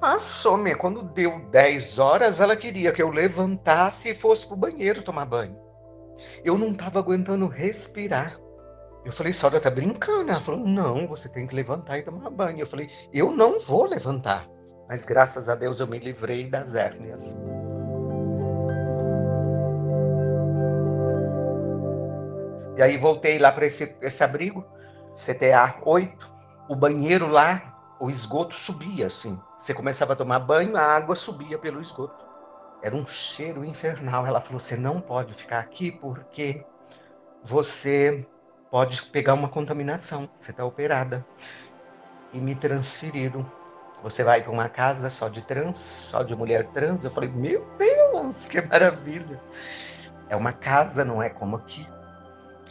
Passou, 0.00 0.56
minha. 0.56 0.76
Quando 0.76 1.02
deu 1.02 1.40
10 1.50 1.98
horas, 1.98 2.40
ela 2.40 2.56
queria 2.56 2.90
que 2.90 3.02
eu 3.02 3.10
levantasse 3.10 4.10
e 4.10 4.14
fosse 4.14 4.46
pro 4.46 4.56
banheiro 4.56 5.02
tomar 5.02 5.26
banho. 5.26 5.56
Eu 6.42 6.56
não 6.56 6.72
estava 6.72 6.98
aguentando 6.98 7.46
respirar. 7.46 8.38
Eu 9.04 9.12
falei, 9.12 9.32
senhora 9.32 9.60
tá 9.60 9.70
brincando? 9.70 10.30
Ela 10.30 10.40
falou, 10.40 10.66
não, 10.66 11.06
você 11.06 11.28
tem 11.28 11.46
que 11.46 11.54
levantar 11.54 11.98
e 11.98 12.02
tomar 12.02 12.30
banho. 12.30 12.60
Eu 12.60 12.66
falei, 12.66 12.88
eu 13.12 13.30
não 13.30 13.60
vou 13.60 13.84
levantar. 13.84 14.48
Mas 14.88 15.04
graças 15.04 15.48
a 15.48 15.54
Deus 15.54 15.80
eu 15.80 15.86
me 15.86 15.98
livrei 15.98 16.48
das 16.48 16.74
hérnias. 16.74 17.38
E 22.76 22.82
aí 22.82 22.96
voltei 22.96 23.38
lá 23.38 23.52
para 23.52 23.66
esse, 23.66 23.96
esse 24.00 24.24
abrigo, 24.24 24.64
CTA 25.12 25.78
8. 25.84 26.34
O 26.70 26.74
banheiro 26.74 27.28
lá 27.28 27.96
o 28.00 28.08
esgoto 28.08 28.56
subia 28.56 29.06
assim. 29.06 29.38
Você 29.60 29.74
começava 29.74 30.14
a 30.14 30.16
tomar 30.16 30.38
banho, 30.38 30.74
a 30.74 30.80
água 30.80 31.14
subia 31.14 31.58
pelo 31.58 31.82
esgoto. 31.82 32.24
Era 32.82 32.96
um 32.96 33.06
cheiro 33.06 33.62
infernal. 33.62 34.26
Ela 34.26 34.40
falou: 34.40 34.58
você 34.58 34.74
não 34.74 35.02
pode 35.02 35.34
ficar 35.34 35.58
aqui 35.58 35.92
porque 35.92 36.64
você 37.42 38.26
pode 38.70 39.02
pegar 39.02 39.34
uma 39.34 39.50
contaminação. 39.50 40.30
Você 40.38 40.50
está 40.50 40.64
operada. 40.64 41.22
E 42.32 42.40
me 42.40 42.54
transferiram. 42.54 43.44
Você 44.02 44.24
vai 44.24 44.40
para 44.40 44.50
uma 44.50 44.66
casa 44.66 45.10
só 45.10 45.28
de 45.28 45.42
trans, 45.42 45.76
só 45.76 46.22
de 46.22 46.34
mulher 46.34 46.66
trans. 46.68 47.04
Eu 47.04 47.10
falei: 47.10 47.28
meu 47.28 47.62
Deus, 47.76 48.46
que 48.46 48.62
maravilha! 48.62 49.38
É 50.30 50.36
uma 50.36 50.54
casa, 50.54 51.04
não 51.04 51.22
é 51.22 51.28
como 51.28 51.56
aqui. 51.56 51.86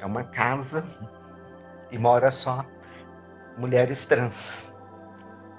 É 0.02 0.08
uma 0.08 0.24
casa 0.24 0.84
e 1.92 2.00
mora 2.00 2.32
só 2.32 2.66
mulheres 3.60 4.08
trans. 4.08 4.79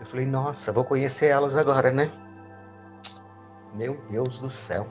Eu 0.00 0.06
falei, 0.06 0.24
nossa, 0.24 0.72
vou 0.72 0.82
conhecer 0.82 1.26
elas 1.26 1.58
agora, 1.58 1.92
né? 1.92 2.10
Meu 3.74 3.96
Deus 4.08 4.38
do 4.38 4.50
céu. 4.50 4.88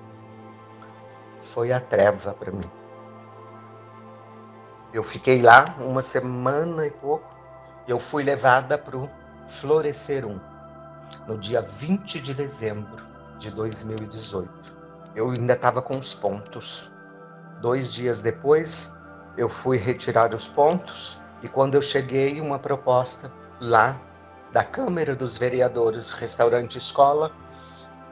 Foi 1.41 1.71
a 1.71 1.79
treva 1.79 2.31
para 2.33 2.51
mim. 2.51 2.71
Eu 4.93 5.03
fiquei 5.03 5.41
lá 5.41 5.65
uma 5.79 6.03
semana 6.03 6.85
e 6.85 6.91
pouco. 6.91 7.27
Eu 7.87 7.99
fui 7.99 8.23
levada 8.23 8.77
para 8.77 8.95
o 8.95 9.09
Florescer 9.47 10.27
1, 10.27 10.39
no 11.27 11.37
dia 11.39 11.59
20 11.59 12.21
de 12.21 12.35
dezembro 12.35 13.03
de 13.39 13.49
2018. 13.49 14.77
Eu 15.15 15.29
ainda 15.29 15.53
estava 15.53 15.81
com 15.81 15.97
os 15.97 16.13
pontos. 16.13 16.93
Dois 17.61 17.91
dias 17.91 18.21
depois, 18.21 18.95
eu 19.35 19.49
fui 19.49 19.77
retirar 19.77 20.35
os 20.35 20.47
pontos 20.47 21.19
e 21.41 21.47
quando 21.47 21.75
eu 21.75 21.81
cheguei, 21.81 22.39
uma 22.39 22.59
proposta 22.59 23.31
lá 23.59 23.99
da 24.51 24.63
Câmara 24.63 25.15
dos 25.15 25.37
Vereadores 25.37 26.09
Restaurante 26.09 26.77
Escola, 26.77 27.31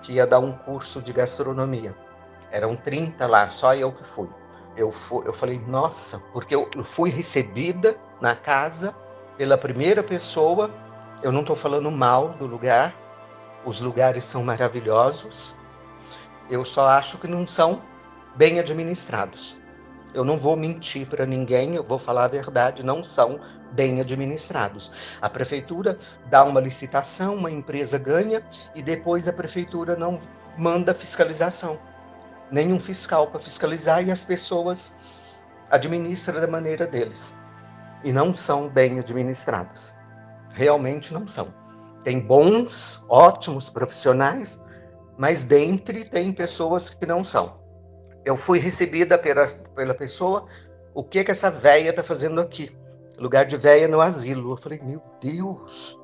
que 0.01 0.13
ia 0.13 0.27
dar 0.27 0.39
um 0.39 0.51
curso 0.51 1.01
de 1.01 1.11
gastronomia. 1.11 1.95
Eram 2.51 2.75
30 2.75 3.25
lá, 3.27 3.49
só 3.49 3.75
eu 3.75 3.91
que 3.91 4.03
fui. 4.03 4.29
Eu, 4.75 4.91
fui, 4.91 5.27
eu 5.27 5.33
falei, 5.33 5.59
nossa, 5.67 6.19
porque 6.31 6.55
eu 6.55 6.67
fui 6.83 7.09
recebida 7.09 7.97
na 8.21 8.35
casa 8.35 8.95
pela 9.37 9.57
primeira 9.57 10.03
pessoa. 10.03 10.71
Eu 11.23 11.31
não 11.31 11.41
estou 11.41 11.55
falando 11.55 11.89
mal 11.89 12.29
do 12.33 12.45
lugar, 12.45 12.95
os 13.65 13.81
lugares 13.81 14.23
são 14.23 14.43
maravilhosos. 14.43 15.57
Eu 16.49 16.63
só 16.63 16.87
acho 16.87 17.17
que 17.17 17.27
não 17.27 17.45
são 17.45 17.81
bem 18.35 18.59
administrados 18.59 19.56
eu 20.13 20.23
não 20.23 20.37
vou 20.37 20.55
mentir 20.55 21.07
para 21.07 21.25
ninguém, 21.25 21.75
eu 21.75 21.83
vou 21.83 21.99
falar 21.99 22.25
a 22.25 22.29
verdade, 22.29 22.85
não 22.85 23.03
são 23.03 23.39
bem 23.73 23.99
administrados. 23.99 25.17
A 25.21 25.29
prefeitura 25.29 25.97
dá 26.29 26.43
uma 26.43 26.61
licitação, 26.61 27.35
uma 27.35 27.51
empresa 27.51 27.97
ganha 27.97 28.43
e 28.73 28.81
depois 28.81 29.27
a 29.27 29.33
prefeitura 29.33 29.95
não 29.95 30.19
manda 30.57 30.93
fiscalização. 30.93 31.79
Nenhum 32.51 32.79
fiscal 32.79 33.27
para 33.27 33.39
fiscalizar 33.39 34.03
e 34.05 34.11
as 34.11 34.23
pessoas 34.23 35.45
administram 35.69 36.39
da 36.39 36.47
maneira 36.47 36.87
deles. 36.87 37.35
E 38.03 38.11
não 38.11 38.33
são 38.33 38.69
bem 38.69 38.99
administradas. 38.99 39.95
Realmente 40.53 41.13
não 41.13 41.27
são. 41.27 41.53
Tem 42.03 42.19
bons, 42.21 43.05
ótimos 43.09 43.69
profissionais, 43.69 44.63
mas 45.17 45.43
dentre 45.43 46.05
tem 46.05 46.31
pessoas 46.31 46.89
que 46.89 47.05
não 47.05 47.23
são 47.23 47.66
eu 48.27 48.35
fui 48.35 48.59
recebida 48.59 49.17
pela, 49.17 49.47
pela 49.73 49.93
pessoa, 49.93 50.45
o 50.93 51.01
que 51.01 51.23
que 51.23 51.31
essa 51.31 51.49
véia 51.49 51.93
tá 51.93 52.03
fazendo 52.03 52.41
aqui? 52.41 52.75
Lugar 53.17 53.45
de 53.45 53.55
véia 53.55 53.87
no 53.87 54.01
asilo. 54.01 54.51
Eu 54.51 54.57
falei, 54.57 54.81
meu 54.83 55.01
Deus, 55.23 55.97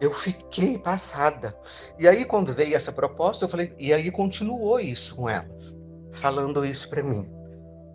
eu 0.00 0.10
fiquei 0.10 0.76
passada. 0.76 1.56
E 2.00 2.08
aí, 2.08 2.24
quando 2.24 2.52
veio 2.52 2.74
essa 2.74 2.90
proposta, 2.90 3.44
eu 3.44 3.48
falei, 3.48 3.72
e 3.78 3.92
aí 3.92 4.10
continuou 4.10 4.80
isso 4.80 5.14
com 5.14 5.28
elas, 5.28 5.78
falando 6.10 6.66
isso 6.66 6.90
para 6.90 7.02
mim. 7.02 7.30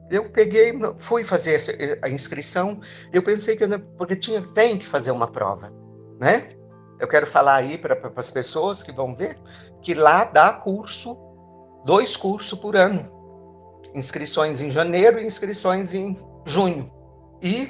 Eu 0.09 0.29
peguei, 0.29 0.73
fui 0.97 1.25
fazer 1.25 1.59
a 2.01 2.09
inscrição, 2.09 2.79
eu 3.11 3.21
pensei 3.21 3.57
que, 3.57 3.67
porque 3.97 4.15
tinha, 4.15 4.41
tem 4.41 4.77
que 4.77 4.85
fazer 4.85 5.11
uma 5.11 5.27
prova, 5.27 5.73
né? 6.21 6.49
Eu 6.99 7.07
quero 7.07 7.27
falar 7.27 7.55
aí 7.55 7.77
para 7.77 7.99
as 8.15 8.31
pessoas 8.31 8.81
que 8.81 8.93
vão 8.93 9.13
ver 9.13 9.35
que 9.81 9.93
lá 9.93 10.23
dá 10.23 10.53
curso 10.53 11.22
dois 11.85 12.15
cursos 12.17 12.57
por 12.59 12.75
ano. 12.75 13.11
Inscrições 13.93 14.61
em 14.61 14.69
janeiro 14.69 15.19
e 15.19 15.25
inscrições 15.25 15.93
em 15.93 16.15
junho. 16.45 16.91
E 17.41 17.69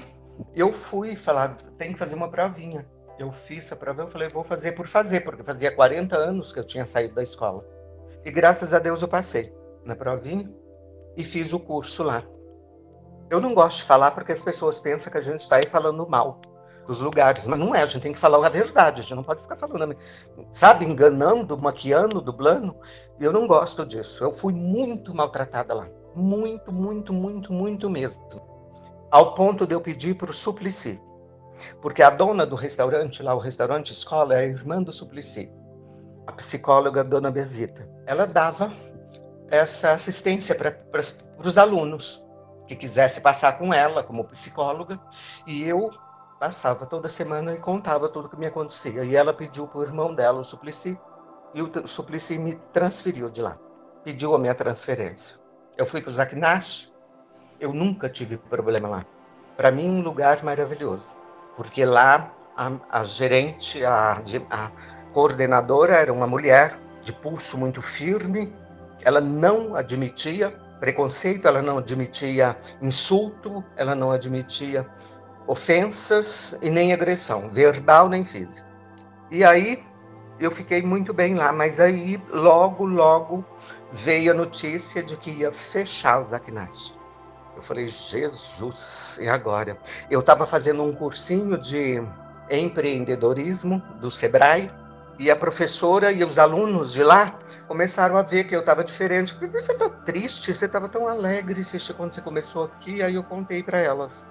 eu 0.55 0.72
fui 0.72 1.15
falar, 1.15 1.55
tem 1.77 1.93
que 1.93 2.00
fazer 2.00 2.15
uma 2.15 2.29
provinha. 2.29 2.86
Eu 3.20 3.32
fiz 3.32 3.72
a 3.72 3.75
prova, 3.75 4.03
eu 4.03 4.08
falei, 4.08 4.27
vou 4.29 4.43
fazer 4.43 4.72
por 4.72 4.88
fazer, 4.88 5.22
porque 5.22 5.43
fazia 5.43 5.74
40 5.74 6.15
anos 6.15 6.51
que 6.51 6.60
eu 6.60 6.63
tinha 6.63 6.86
saído 6.86 7.15
da 7.15 7.24
escola. 7.24 7.63
E 8.25 8.32
graças 8.32 8.74
a 8.74 8.79
Deus 8.79 9.01
eu 9.01 9.08
passei 9.08 9.53
na 9.86 9.96
provinha 9.96 10.50
e 11.15 11.24
fiz 11.24 11.53
o 11.53 11.60
curso 11.60 12.03
lá. 12.03 12.24
Eu 13.29 13.41
não 13.41 13.53
gosto 13.53 13.77
de 13.77 13.84
falar 13.84 14.12
porque 14.12 14.32
as 14.32 14.41
pessoas 14.41 14.79
pensam 14.79 15.12
que 15.12 15.17
a 15.17 15.22
gente 15.22 15.39
está 15.39 15.58
aí 15.58 15.67
falando 15.67 16.08
mal. 16.08 16.39
Dos 16.85 17.01
lugares. 17.01 17.47
Mas 17.47 17.59
não 17.59 17.73
é, 17.73 17.81
a 17.81 17.85
gente 17.85 18.01
tem 18.01 18.13
que 18.13 18.19
falar 18.19 18.45
a 18.45 18.49
verdade, 18.49 18.99
a 18.99 19.03
gente 19.03 19.15
não 19.15 19.23
pode 19.23 19.41
ficar 19.41 19.55
falando, 19.55 19.95
sabe, 20.51 20.85
enganando, 20.85 21.57
maquiando, 21.57 22.21
dublando. 22.21 22.75
Eu 23.19 23.31
não 23.31 23.47
gosto 23.47 23.85
disso. 23.85 24.23
Eu 24.23 24.31
fui 24.31 24.53
muito 24.53 25.13
maltratada 25.13 25.73
lá. 25.73 25.87
Muito, 26.15 26.71
muito, 26.71 27.13
muito, 27.13 27.51
muito 27.51 27.89
mesmo. 27.89 28.21
Ao 29.11 29.33
ponto 29.33 29.65
de 29.65 29.75
eu 29.75 29.81
pedir 29.81 30.15
para 30.15 30.29
o 30.29 30.33
Suplicy. 30.33 31.01
Porque 31.81 32.01
a 32.01 32.09
dona 32.09 32.45
do 32.45 32.55
restaurante, 32.55 33.21
lá 33.21 33.35
o 33.35 33.39
restaurante 33.39 33.91
escola, 33.91 34.33
é 34.33 34.39
a 34.39 34.45
irmã 34.45 34.81
do 34.81 34.91
Suplicy. 34.91 35.51
A 36.25 36.31
psicóloga 36.31 37.03
Dona 37.03 37.29
Bezita. 37.29 37.87
Ela 38.07 38.25
dava 38.25 38.71
essa 39.49 39.91
assistência 39.91 40.55
para 40.55 40.75
os 41.43 41.57
alunos 41.57 42.25
que 42.67 42.75
quisesse 42.75 43.21
passar 43.21 43.57
com 43.57 43.73
ela 43.73 44.03
como 44.03 44.23
psicóloga. 44.23 44.99
E 45.45 45.63
eu 45.63 45.91
passava 46.43 46.85
toda 46.85 47.07
semana 47.07 47.53
e 47.53 47.57
contava 47.57 48.09
tudo 48.09 48.27
que 48.27 48.38
me 48.38 48.45
acontecia. 48.45 49.05
E 49.05 49.15
ela 49.15 49.33
pediu 49.33 49.65
para 49.65 49.79
o 49.79 49.83
irmão 49.83 50.13
dela, 50.13 50.41
o 50.41 50.43
Suplicy, 50.43 51.00
e 51.53 51.62
o 51.62 51.88
Suplicy 51.88 52.38
me 52.38 52.53
transferiu 52.53 53.29
de 53.29 53.41
lá. 53.41 53.57
Pediu 54.03 54.35
a 54.35 54.38
minha 54.38 54.53
transferência. 54.53 55.38
Eu 55.77 55.85
fui 55.85 56.01
para 56.01 56.09
o 56.09 56.13
Zaknash, 56.13 56.91
eu 57.62 57.71
nunca 57.71 58.09
tive 58.09 58.35
problema 58.35 58.89
lá. 58.89 59.05
Para 59.55 59.71
mim, 59.71 59.89
um 59.89 60.01
lugar 60.01 60.43
maravilhoso, 60.43 61.05
porque 61.55 61.85
lá 61.85 62.35
a, 62.57 62.73
a 62.89 63.03
gerente, 63.05 63.85
a, 63.85 64.21
a 64.50 64.71
coordenadora 65.13 65.93
era 65.93 66.12
uma 66.12 66.27
mulher 66.27 66.77
de 67.00 67.13
pulso 67.13 67.57
muito 67.57 67.81
firme, 67.81 68.53
ela 69.05 69.21
não 69.21 69.77
admitia 69.77 70.51
preconceito, 70.81 71.47
ela 71.47 71.62
não 71.62 71.77
admitia 71.77 72.57
insulto, 72.81 73.63
ela 73.77 73.95
não 73.95 74.12
admitia 74.12 74.85
ofensas 75.47 76.57
e 76.62 76.69
nem 76.69 76.93
agressão, 76.93 77.50
verbal 77.50 78.09
nem 78.09 78.23
física. 78.23 78.67
E 79.31 79.43
aí 79.43 79.83
eu 80.39 80.51
fiquei 80.51 80.81
muito 80.81 81.13
bem 81.13 81.35
lá, 81.35 81.51
mas 81.51 81.79
aí 81.79 82.21
logo, 82.31 82.85
logo 82.85 83.45
veio 83.91 84.31
a 84.31 84.35
notícia 84.35 85.03
de 85.03 85.15
que 85.17 85.31
ia 85.31 85.51
fechar 85.51 86.21
o 86.21 86.25
Zacnash. 86.25 86.97
Eu 87.55 87.62
falei, 87.62 87.88
Jesus, 87.88 89.19
e 89.21 89.27
agora? 89.27 89.77
Eu 90.09 90.21
estava 90.21 90.45
fazendo 90.45 90.83
um 90.83 90.93
cursinho 90.93 91.57
de 91.57 92.01
empreendedorismo 92.50 93.81
do 94.01 94.09
Sebrae 94.09 94.69
e 95.19 95.29
a 95.29 95.35
professora 95.35 96.12
e 96.12 96.23
os 96.23 96.39
alunos 96.39 96.93
de 96.93 97.03
lá 97.03 97.38
começaram 97.67 98.17
a 98.17 98.23
ver 98.23 98.45
que 98.45 98.55
eu 98.55 98.59
estava 98.59 98.83
diferente. 98.83 99.35
Você 99.51 99.73
está 99.73 99.89
triste? 99.89 100.53
Você 100.53 100.65
estava 100.65 100.89
tão 100.89 101.07
alegre 101.07 101.62
quando 101.95 102.13
você 102.13 102.21
começou 102.21 102.65
aqui? 102.65 103.01
Aí 103.03 103.15
eu 103.15 103.23
contei 103.23 103.62
para 103.62 103.77
elas. 103.77 104.25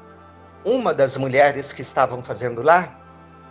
Uma 0.64 0.94
das 0.94 1.16
mulheres 1.16 1.72
que 1.72 1.82
estavam 1.82 2.22
fazendo 2.22 2.62
lá 2.62 2.88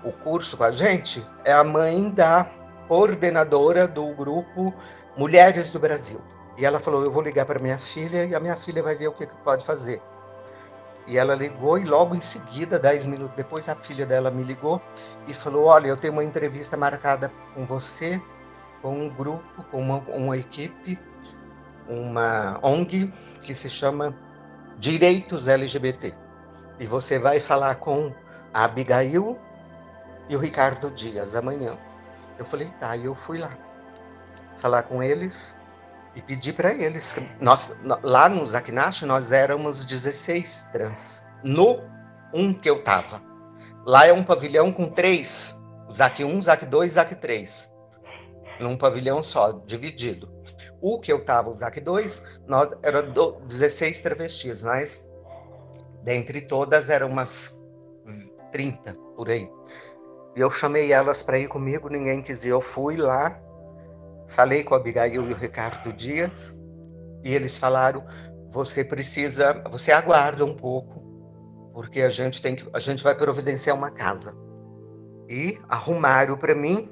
o 0.01 0.13
curso 0.13 0.55
com 0.55 0.63
a 0.63 0.71
gente 0.71 1.21
é 1.43 1.51
a 1.51 1.61
mãe 1.61 2.09
da 2.09 2.49
coordenadora 2.87 3.85
do 3.85 4.13
grupo 4.15 4.73
Mulheres 5.17 5.71
do 5.71 5.79
Brasil. 5.79 6.21
E 6.57 6.65
ela 6.65 6.79
falou: 6.79 7.03
Eu 7.03 7.11
vou 7.11 7.21
ligar 7.21 7.45
para 7.45 7.59
minha 7.59 7.77
filha 7.77 8.23
e 8.23 8.33
a 8.33 8.39
minha 8.39 8.55
filha 8.55 8.81
vai 8.81 8.95
ver 8.95 9.09
o 9.09 9.11
que, 9.11 9.25
que 9.25 9.35
pode 9.43 9.65
fazer. 9.65 10.01
E 11.05 11.17
ela 11.17 11.35
ligou 11.35 11.77
e 11.77 11.83
logo 11.83 12.15
em 12.15 12.21
seguida, 12.21 12.79
dez 12.79 13.05
minutos 13.05 13.35
depois, 13.35 13.67
a 13.67 13.75
filha 13.75 14.05
dela 14.05 14.31
me 14.31 14.43
ligou 14.43 14.81
e 15.27 15.33
falou: 15.33 15.65
Olha, 15.65 15.87
eu 15.87 15.97
tenho 15.97 16.13
uma 16.13 16.23
entrevista 16.23 16.77
marcada 16.77 17.29
com 17.53 17.65
você, 17.65 18.21
com 18.81 18.97
um 18.97 19.09
grupo, 19.09 19.63
com 19.69 19.81
uma, 19.81 19.97
uma 20.07 20.37
equipe, 20.37 20.97
uma 21.89 22.57
ONG 22.63 23.11
que 23.43 23.53
se 23.53 23.69
chama 23.69 24.15
Direitos 24.77 25.49
LGBT 25.49 26.30
e 26.81 26.87
você 26.87 27.19
vai 27.19 27.39
falar 27.39 27.75
com 27.75 28.11
a 28.51 28.65
Abigail 28.65 29.39
e 30.27 30.35
o 30.35 30.39
Ricardo 30.39 30.89
Dias 30.89 31.35
amanhã. 31.35 31.77
Eu 32.39 32.43
falei, 32.43 32.73
tá, 32.79 32.97
e 32.97 33.05
eu 33.05 33.13
fui 33.13 33.37
lá 33.37 33.51
falar 34.55 34.81
com 34.83 35.03
eles 35.03 35.53
e 36.15 36.21
pedi 36.23 36.51
para 36.51 36.73
eles. 36.73 37.15
Nós, 37.39 37.79
lá 38.01 38.27
no 38.27 38.43
Zaknash, 38.43 39.03
nós 39.03 39.31
éramos 39.31 39.85
16 39.85 40.71
trans. 40.71 41.27
No 41.43 41.83
um 42.33 42.51
que 42.51 42.67
eu 42.67 42.83
tava. 42.83 43.21
Lá 43.85 44.07
é 44.07 44.11
um 44.11 44.23
pavilhão 44.23 44.73
com 44.73 44.89
três. 44.89 45.61
ZAC 45.93 46.23
1, 46.23 46.41
ZAC 46.41 46.65
2, 46.65 46.93
ZAC 46.93 47.15
3. 47.15 47.71
Num 48.59 48.75
pavilhão 48.75 49.21
só, 49.21 49.51
dividido. 49.67 50.31
O 50.81 50.99
que 50.99 51.13
eu 51.13 51.23
tava, 51.23 51.51
o 51.51 51.53
ZAC 51.53 51.79
2, 51.79 52.39
nós 52.47 52.75
era 52.81 53.03
16 53.03 54.01
travestis, 54.01 54.63
mas 54.63 55.10
Dentre 56.03 56.41
todas 56.41 56.89
eram 56.89 57.09
umas 57.09 57.63
30 58.51 58.93
por 59.15 59.29
aí. 59.29 59.49
E 60.35 60.39
eu 60.39 60.49
chamei 60.49 60.93
elas 60.93 61.23
para 61.23 61.37
ir 61.37 61.47
comigo, 61.47 61.89
ninguém 61.89 62.21
quis 62.21 62.45
ir. 62.45 62.49
Eu 62.49 62.61
fui 62.61 62.95
lá, 62.95 63.39
falei 64.27 64.63
com 64.63 64.73
a 64.73 64.77
Abigail 64.77 65.29
e 65.29 65.33
o 65.33 65.35
Ricardo 65.35 65.91
Dias, 65.93 66.61
e 67.23 67.33
eles 67.33 67.57
falaram: 67.57 68.05
você 68.49 68.83
precisa, 68.83 69.61
você 69.69 69.91
aguarda 69.91 70.45
um 70.45 70.55
pouco, 70.55 71.01
porque 71.73 72.01
a 72.01 72.09
gente 72.09 72.41
tem 72.41 72.55
que, 72.55 72.67
a 72.73 72.79
gente 72.79 73.03
vai 73.03 73.15
providenciar 73.15 73.75
uma 73.75 73.91
casa. 73.91 74.35
E 75.27 75.57
arrumaram 75.69 76.37
para 76.37 76.53
mim 76.53 76.89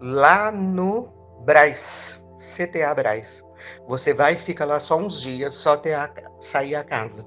lá 0.00 0.52
no 0.52 1.08
Braz, 1.44 2.24
CTA 2.38 2.94
Braz. 2.94 3.42
Você 3.88 4.12
vai 4.12 4.34
e 4.34 4.38
fica 4.38 4.64
lá 4.64 4.78
só 4.78 4.96
uns 4.96 5.20
dias, 5.20 5.54
só 5.54 5.74
até 5.74 5.94
a, 5.94 6.12
sair 6.40 6.74
a 6.74 6.84
casa. 6.84 7.26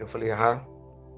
Eu 0.00 0.08
falei, 0.08 0.32
ah, 0.32 0.64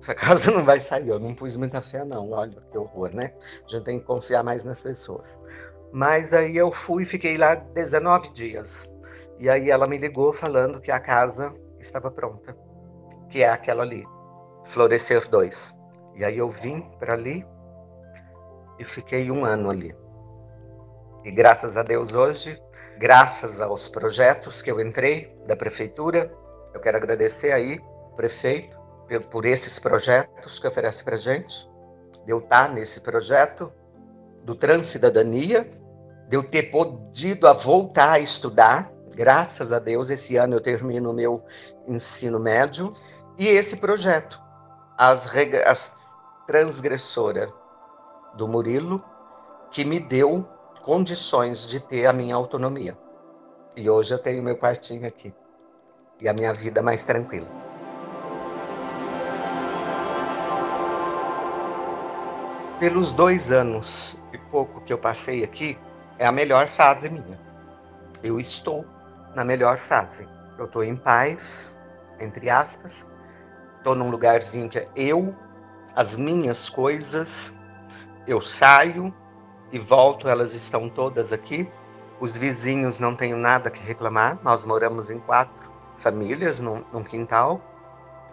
essa 0.03 0.15
casa 0.17 0.51
não 0.51 0.65
vai 0.65 0.81
sair. 0.81 1.09
Eu 1.09 1.21
não 1.21 1.35
pus 1.35 1.57
muita 1.57 1.81
fé, 1.81 2.05
não. 2.05 2.31
Olha 2.33 2.61
que 2.71 2.77
horror, 2.77 3.15
né? 3.15 3.33
A 3.67 3.71
gente 3.71 3.85
tem 3.85 4.01
que 4.01 4.05
confiar 4.05 4.43
mais 4.43 4.65
nas 4.65 4.83
pessoas. 4.83 5.41
Mas 5.93 6.35
aí 6.35 6.57
eu 6.57 6.73
fui 6.73 7.05
e 7.05 7.07
fiquei 7.07 7.39
lá 7.39 7.55
19 7.55 8.33
dias. 8.33 8.95
E 9.39 9.49
aí 9.49 9.71
ela 9.71 9.87
me 9.87 9.97
ligou 9.97 10.33
falando 10.33 10.81
que 10.81 10.91
a 10.91 11.01
casa 11.01 11.55
estava 11.79 12.11
pronta, 12.11 12.57
que 13.29 13.43
é 13.43 13.49
aquela 13.49 13.83
ali, 13.83 14.07
Florescer 14.65 15.29
2. 15.29 15.79
E 16.17 16.25
aí 16.25 16.39
eu 16.39 16.49
vim 16.49 16.81
para 16.99 17.15
ali 17.15 17.45
e 18.79 18.85
fiquei 18.85 19.31
um 19.31 19.45
ano 19.45 19.71
ali. 19.71 19.95
E 21.25 21.31
graças 21.31 21.77
a 21.77 21.83
Deus 21.83 22.13
hoje, 22.15 22.61
graças 22.99 23.61
aos 23.61 23.89
projetos 23.89 24.63
que 24.63 24.71
eu 24.71 24.81
entrei 24.81 25.37
da 25.47 25.57
prefeitura, 25.57 26.33
eu 26.73 26.81
quero 26.81 26.97
agradecer 26.97 27.53
aí 27.53 27.81
prefeito 28.13 28.81
por 29.31 29.45
esses 29.45 29.79
projetos 29.79 30.59
que 30.59 30.67
oferece 30.67 31.05
para 31.05 31.17
gente, 31.17 31.69
de 32.25 32.33
eu 32.33 32.39
estar 32.39 32.71
nesse 32.73 33.01
projeto 33.01 33.73
do 34.43 34.55
Transcidadania, 34.55 35.69
de 36.29 36.37
eu 36.37 36.43
ter 36.43 36.65
podido 36.71 37.47
a 37.47 37.53
voltar 37.53 38.13
a 38.13 38.19
estudar, 38.19 38.91
graças 39.15 39.73
a 39.73 39.79
Deus, 39.79 40.09
esse 40.09 40.37
ano 40.37 40.55
eu 40.55 40.61
termino 40.61 41.11
o 41.11 41.15
meu 41.15 41.45
ensino 41.87 42.39
médio, 42.39 42.95
e 43.39 43.49
esse 43.49 43.79
projeto, 43.79 44.41
as, 44.97 45.31
as 45.67 46.17
transgressora 46.47 47.53
do 48.35 48.49
Murilo, 48.49 49.03
que 49.71 49.85
me 49.85 50.01
deu 50.01 50.47
condições 50.83 51.69
de 51.69 51.81
ter 51.81 52.07
a 52.07 52.13
minha 52.13 52.35
autonomia. 52.35 52.97
E 53.77 53.89
hoje 53.89 54.13
eu 54.13 54.19
tenho 54.19 54.43
meu 54.43 54.57
quartinho 54.57 55.07
aqui 55.07 55.35
e 56.21 56.29
a 56.29 56.35
minha 56.35 56.53
vida 56.53 56.83
mais 56.83 57.05
tranquila. 57.05 57.72
Pelos 62.83 63.13
dois 63.13 63.53
anos 63.53 64.21
e 64.33 64.39
pouco 64.39 64.81
que 64.81 64.93
eu 64.93 64.99
passei 64.99 65.45
aqui, 65.45 65.79
é 66.19 66.27
a 66.27 66.33
melhor 66.33 66.67
fase 66.67 67.09
minha. 67.09 67.39
Eu 68.25 68.41
estou 68.41 68.85
na 69.37 69.45
melhor 69.45 69.79
fase. 69.79 70.29
Eu 70.59 70.65
estou 70.65 70.83
em 70.83 70.97
paz, 70.97 71.81
entre 72.19 72.51
aspas. 72.51 73.17
Estou 73.79 73.95
num 73.95 74.11
lugarzinho 74.11 74.69
que 74.69 74.81
é 74.81 74.89
eu, 74.97 75.33
as 75.95 76.17
minhas 76.17 76.69
coisas. 76.69 77.63
Eu 78.27 78.43
saio 78.43 79.15
e 79.71 79.79
volto, 79.79 80.29
elas 80.29 80.53
estão 80.53 80.89
todas 80.89 81.33
aqui. 81.33 81.71
Os 82.19 82.37
vizinhos 82.37 82.99
não 82.99 83.15
tenho 83.15 83.37
nada 83.37 83.71
que 83.71 83.81
reclamar. 83.85 84.41
Nós 84.43 84.67
moramos 84.67 85.09
em 85.09 85.21
quatro 85.21 85.71
famílias 85.95 86.59
num, 86.59 86.85
num 86.93 87.05
quintal. 87.05 87.61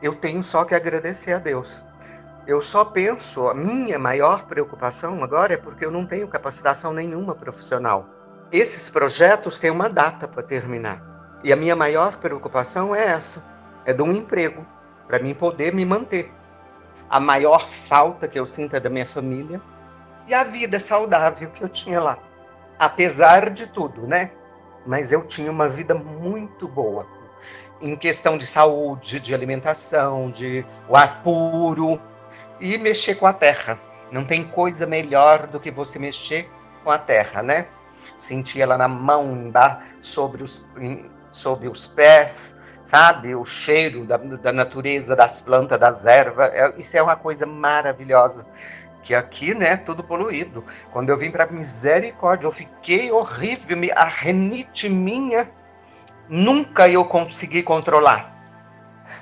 Eu 0.02 0.16
tenho 0.16 0.44
só 0.44 0.66
que 0.66 0.74
agradecer 0.74 1.34
a 1.34 1.38
Deus 1.38 1.86
eu 2.50 2.62
só 2.62 2.84
penso, 2.84 3.48
a 3.48 3.54
minha 3.54 4.00
maior 4.00 4.48
preocupação 4.48 5.24
agora 5.24 5.54
é 5.54 5.58
porque 5.58 5.86
eu 5.86 5.92
não 5.92 6.04
tenho 6.04 6.28
capacitação 6.28 6.92
nenhuma 6.92 7.36
profissional. 7.36 8.10
Esses 8.52 8.90
projetos 8.90 9.60
têm 9.60 9.70
uma 9.70 9.88
data 9.88 10.28
para 10.28 10.42
terminar. 10.42 11.40
E 11.44 11.54
a 11.54 11.56
minha 11.56 11.76
maior 11.76 12.18
preocupação 12.18 12.96
é 12.96 13.06
essa: 13.06 13.46
é 13.86 13.94
de 13.94 14.02
um 14.02 14.12
emprego, 14.12 14.66
para 15.08 15.20
mim 15.20 15.36
poder 15.36 15.76
me 15.76 15.86
manter. 15.86 16.34
A 17.08 17.20
maior 17.20 17.68
falta 17.68 18.28
que 18.28 18.40
eu 18.40 18.48
sinto 18.48 18.76
é 18.76 18.80
da 18.80 18.90
minha 18.90 19.06
família 19.06 19.62
e 20.28 20.34
a 20.34 20.44
vida 20.44 20.80
saudável 20.80 21.52
que 21.52 21.64
eu 21.64 21.70
tinha 21.70 22.02
lá. 22.02 22.18
Apesar 22.80 23.52
de 23.52 23.68
tudo, 23.68 24.08
né? 24.08 24.32
Mas 24.88 25.12
eu 25.12 25.24
tinha 25.28 25.52
uma 25.52 25.70
vida 25.70 25.94
muito 25.94 26.68
boa. 26.68 27.06
Em 27.80 27.96
questão 27.96 28.40
de 28.40 28.48
saúde, 28.48 29.20
de 29.20 29.36
alimentação, 29.36 30.32
de 30.32 30.66
ar 30.92 31.22
puro, 31.22 32.02
e 32.60 32.78
mexer 32.78 33.16
com 33.16 33.26
a 33.26 33.34
terra. 33.34 33.80
Não 34.12 34.26
tem 34.26 34.44
coisa 34.44 34.86
melhor 34.86 35.48
do 35.48 35.60
que 35.60 35.72
você 35.72 36.00
mexer 36.00 36.50
com 36.84 36.90
a 36.90 36.98
terra, 36.98 37.44
né? 37.44 37.68
Sentir 38.18 38.62
ela 38.62 38.78
na 38.78 38.88
mão, 38.88 39.52
sobre 40.02 40.44
os, 40.44 40.66
sobre 41.32 41.68
os 41.68 41.86
pés, 41.88 42.60
sabe? 42.84 43.36
O 43.36 43.46
cheiro 43.46 44.06
da, 44.06 44.18
da 44.18 44.52
natureza, 44.52 45.16
das 45.16 45.42
plantas, 45.42 45.80
das 45.80 46.06
ervas. 46.06 46.50
É, 46.54 46.74
isso 46.78 46.98
é 46.98 47.02
uma 47.02 47.16
coisa 47.16 47.46
maravilhosa. 47.46 48.46
Que 49.04 49.14
aqui, 49.14 49.54
né, 49.54 49.78
tudo 49.78 50.04
poluído. 50.04 50.64
Quando 50.92 51.10
eu 51.10 51.18
vim 51.18 51.32
para 51.32 51.48
misericórdia, 51.48 52.48
eu 52.48 52.52
fiquei 52.52 53.12
horrível. 53.12 53.78
A 53.96 54.06
renite 54.06 54.90
minha, 54.90 55.50
nunca 56.28 56.90
eu 56.90 57.06
consegui 57.06 57.64
controlar. 57.64 58.40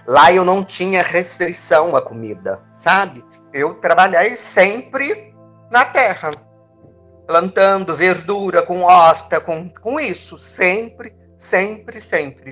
Lá 0.06 0.32
eu 0.32 0.44
não 0.44 0.64
tinha 0.64 1.04
restrição 1.04 1.96
à 1.96 2.02
comida, 2.02 2.62
sabe? 2.74 3.24
Eu 3.58 3.74
trabalhei 3.74 4.38
sempre 4.38 5.34
na 5.72 5.84
terra, 5.84 6.30
plantando 7.26 7.96
verdura 7.96 8.62
com 8.62 8.84
horta, 8.84 9.42
com, 9.42 9.68
com 9.82 10.00
isso, 10.00 10.38
sempre, 10.38 11.16
sempre, 11.36 12.00
sempre. 12.00 12.52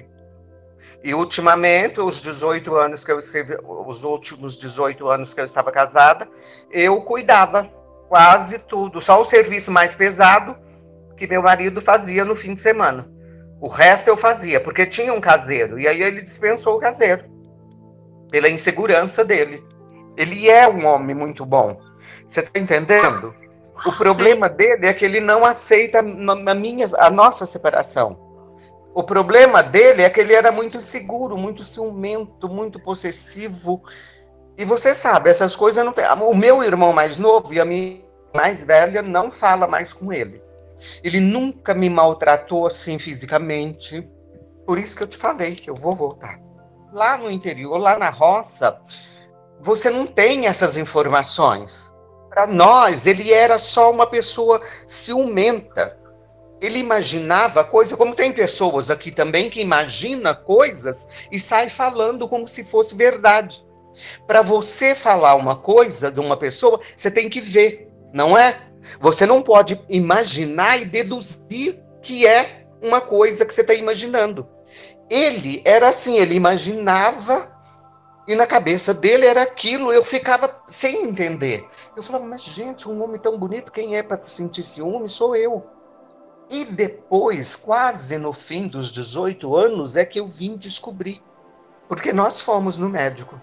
E 1.03 1.13
ultimamente, 1.13 2.01
os 2.01 2.19
18 2.19 2.75
anos 2.75 3.05
que 3.05 3.11
eu 3.11 3.19
os 3.19 4.03
últimos 4.03 4.57
18 4.57 5.07
anos 5.07 5.31
que 5.31 5.39
eu 5.39 5.45
estava 5.45 5.71
casada, 5.71 6.27
eu 6.71 6.99
cuidava 7.03 7.69
quase 8.09 8.57
tudo, 8.57 8.99
só 8.99 9.21
o 9.21 9.25
serviço 9.25 9.71
mais 9.71 9.95
pesado 9.95 10.57
que 11.15 11.27
meu 11.27 11.43
marido 11.43 11.79
fazia 11.79 12.25
no 12.25 12.35
fim 12.35 12.55
de 12.55 12.61
semana. 12.61 13.07
O 13.61 13.67
resto 13.67 14.07
eu 14.07 14.17
fazia, 14.17 14.59
porque 14.59 14.87
tinha 14.87 15.13
um 15.13 15.21
caseiro, 15.21 15.79
e 15.79 15.87
aí 15.87 16.01
ele 16.01 16.23
dispensou 16.23 16.77
o 16.77 16.79
caseiro, 16.79 17.25
pela 18.31 18.49
insegurança 18.49 19.23
dele. 19.23 19.63
Ele 20.17 20.49
é 20.49 20.67
um 20.67 20.86
homem 20.86 21.15
muito 21.15 21.45
bom. 21.45 21.78
Você 22.28 22.41
está 22.41 22.60
entendendo? 22.60 23.34
O 23.86 23.91
problema 23.93 24.49
dele 24.49 24.88
é 24.88 24.93
que 24.93 25.06
ele 25.06 25.19
não 25.19 25.45
aceita 25.45 25.99
a, 25.99 26.56
minha, 26.56 26.86
a 26.97 27.10
nossa 27.10 27.45
separação. 27.45 28.17
O 28.93 29.04
problema 29.04 29.62
dele 29.62 30.04
é 30.04 30.10
que 30.10 30.21
ele 30.21 30.34
era 30.34 30.51
muito 30.51 30.78
inseguro, 30.78 31.38
muito 31.38 31.63
ciumento, 31.63 32.47
muito 32.47 32.80
possessivo. 32.80 33.84
E 34.58 34.63
você 34.63 34.93
sabe, 34.93 35.30
essas 35.30 35.56
coisas 35.56 35.84
não 35.84 35.91
tem. 35.91 36.06
O 36.06 36.34
meu 36.34 36.63
irmão 36.63 36.93
mais 36.93 37.17
novo 37.17 37.54
e 37.54 37.60
a 37.60 37.65
minha 37.65 38.01
mais 38.34 38.65
velha 38.65 39.01
não 39.01 39.30
fala 39.30 39.67
mais 39.67 39.91
com 39.91 40.13
ele. 40.13 40.41
Ele 41.04 41.19
nunca 41.19 41.73
me 41.73 41.89
maltratou 41.89 42.65
assim 42.65 42.97
fisicamente. 42.97 44.10
Por 44.65 44.80
isso 44.80 44.95
que 44.95 45.04
eu 45.04 45.08
te 45.08 45.17
falei 45.17 45.56
que 45.56 45.69
eu 45.69 45.75
vou 45.75 45.93
voltar. 45.93 46.39
Lá 46.93 47.17
no 47.17 47.30
interior, 47.30 47.78
lá 47.78 47.99
na 47.99 48.10
roça, 48.10 48.80
você 49.65 49.89
não 49.89 50.06
tem 50.06 50.45
essas 50.45 50.78
informações. 50.78 51.91
Para 52.30 52.45
nós, 52.45 53.08
ele 53.08 53.34
era 53.34 53.58
só 53.58 53.89
uma 53.89 54.06
pessoa 54.06 54.62
ciumenta. 54.86 55.97
Ele 56.62 56.78
imaginava 56.78 57.63
coisa 57.63 57.97
como 57.97 58.13
tem 58.13 58.32
pessoas 58.32 58.91
aqui 58.91 59.10
também 59.10 59.49
que 59.49 59.60
imagina 59.60 60.36
coisas 60.36 61.28
e 61.32 61.39
sai 61.39 61.67
falando 61.67 62.28
como 62.28 62.47
se 62.47 62.63
fosse 62.63 62.95
verdade. 62.95 63.65
Para 64.28 64.43
você 64.43 64.93
falar 64.93 65.34
uma 65.34 65.56
coisa 65.56 66.12
de 66.12 66.19
uma 66.19 66.38
pessoa, 66.38 66.80
você 66.95 67.10
tem 67.10 67.28
que 67.28 67.41
ver, 67.41 67.89
não 68.13 68.38
é? 68.38 68.56
Você 68.99 69.25
não 69.25 69.41
pode 69.41 69.82
imaginar 69.89 70.80
e 70.80 70.86
deduzir 70.86 71.82
que 72.04 72.28
é 72.28 72.67
uma 72.84 73.01
coisa 73.01 73.43
que 73.43 73.54
você 73.54 73.62
está 73.62 73.73
imaginando. 73.73 74.47
Ele 75.10 75.63
era 75.65 75.89
assim, 75.89 76.17
ele 76.17 76.36
imaginava 76.36 77.54
e 78.27 78.35
na 78.35 78.47
cabeça 78.47 78.93
dele 78.93 79.25
era 79.25 79.43
aquilo, 79.43 79.93
eu 79.93 80.03
ficava 80.03 80.63
sem 80.65 81.03
entender. 81.03 81.67
Eu 81.95 82.01
falava, 82.01 82.25
mas 82.25 82.41
gente, 82.41 82.89
um 82.89 83.03
homem 83.03 83.19
tão 83.19 83.38
bonito, 83.38 83.71
quem 83.71 83.95
é 83.95 84.01
para 84.01 84.19
sentir 84.21 84.63
ciúme? 84.63 85.07
Sou 85.07 85.35
eu. 85.35 85.63
E 86.49 86.65
depois, 86.65 87.55
quase 87.55 88.17
no 88.17 88.33
fim 88.33 88.67
dos 88.67 88.91
18 88.91 89.55
anos, 89.55 89.95
é 89.95 90.05
que 90.05 90.19
eu 90.19 90.27
vim 90.27 90.57
descobrir. 90.57 91.21
Porque 91.88 92.11
nós 92.11 92.41
fomos 92.41 92.77
no 92.77 92.89
médico. 92.89 93.39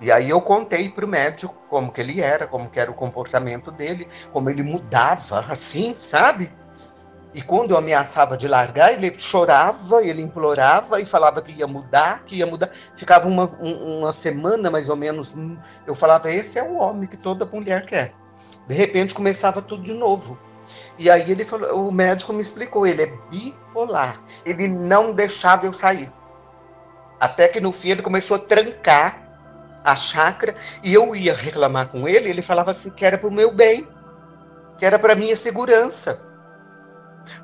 E 0.00 0.10
aí 0.10 0.30
eu 0.30 0.40
contei 0.40 0.88
para 0.88 1.04
o 1.04 1.08
médico 1.08 1.54
como 1.68 1.92
que 1.92 2.00
ele 2.00 2.20
era, 2.20 2.46
como 2.46 2.68
que 2.68 2.80
era 2.80 2.90
o 2.90 2.94
comportamento 2.94 3.70
dele, 3.70 4.08
como 4.32 4.50
ele 4.50 4.62
mudava, 4.62 5.40
assim, 5.50 5.94
sabe? 5.94 6.50
E 7.34 7.42
quando 7.42 7.72
eu 7.72 7.76
ameaçava 7.76 8.36
de 8.36 8.46
largar, 8.46 8.92
ele 8.92 9.12
chorava, 9.18 10.04
ele 10.04 10.22
implorava 10.22 11.00
e 11.00 11.04
falava 11.04 11.42
que 11.42 11.50
ia 11.50 11.66
mudar, 11.66 12.24
que 12.24 12.36
ia 12.36 12.46
mudar. 12.46 12.70
Ficava 12.94 13.26
uma, 13.26 13.46
uma 13.46 14.12
semana 14.12 14.70
mais 14.70 14.88
ou 14.88 14.94
menos. 14.94 15.36
Eu 15.84 15.96
falava, 15.96 16.30
esse 16.30 16.60
é 16.60 16.62
o 16.62 16.76
homem 16.76 17.08
que 17.08 17.16
toda 17.16 17.44
mulher 17.44 17.84
quer. 17.86 18.14
De 18.68 18.74
repente 18.74 19.14
começava 19.14 19.60
tudo 19.60 19.82
de 19.82 19.92
novo. 19.92 20.38
E 20.96 21.10
aí 21.10 21.28
ele 21.28 21.44
falou, 21.44 21.88
o 21.88 21.92
médico 21.92 22.32
me 22.32 22.40
explicou, 22.40 22.86
ele 22.86 23.02
é 23.02 23.12
bipolar. 23.28 24.22
Ele 24.46 24.68
não 24.68 25.12
deixava 25.12 25.66
eu 25.66 25.72
sair. 25.72 26.12
Até 27.18 27.48
que 27.48 27.60
no 27.60 27.72
fim 27.72 27.90
ele 27.90 28.02
começou 28.02 28.36
a 28.36 28.40
trancar 28.40 29.24
a 29.82 29.96
chácara 29.96 30.54
e 30.84 30.94
eu 30.94 31.16
ia 31.16 31.34
reclamar 31.34 31.88
com 31.88 32.08
ele, 32.08 32.30
ele 32.30 32.40
falava 32.42 32.70
assim 32.70 32.90
que 32.90 33.04
era 33.04 33.18
para 33.18 33.28
o 33.28 33.32
meu 33.32 33.52
bem, 33.52 33.86
que 34.78 34.86
era 34.86 34.98
para 34.98 35.16
minha 35.16 35.36
segurança. 35.36 36.33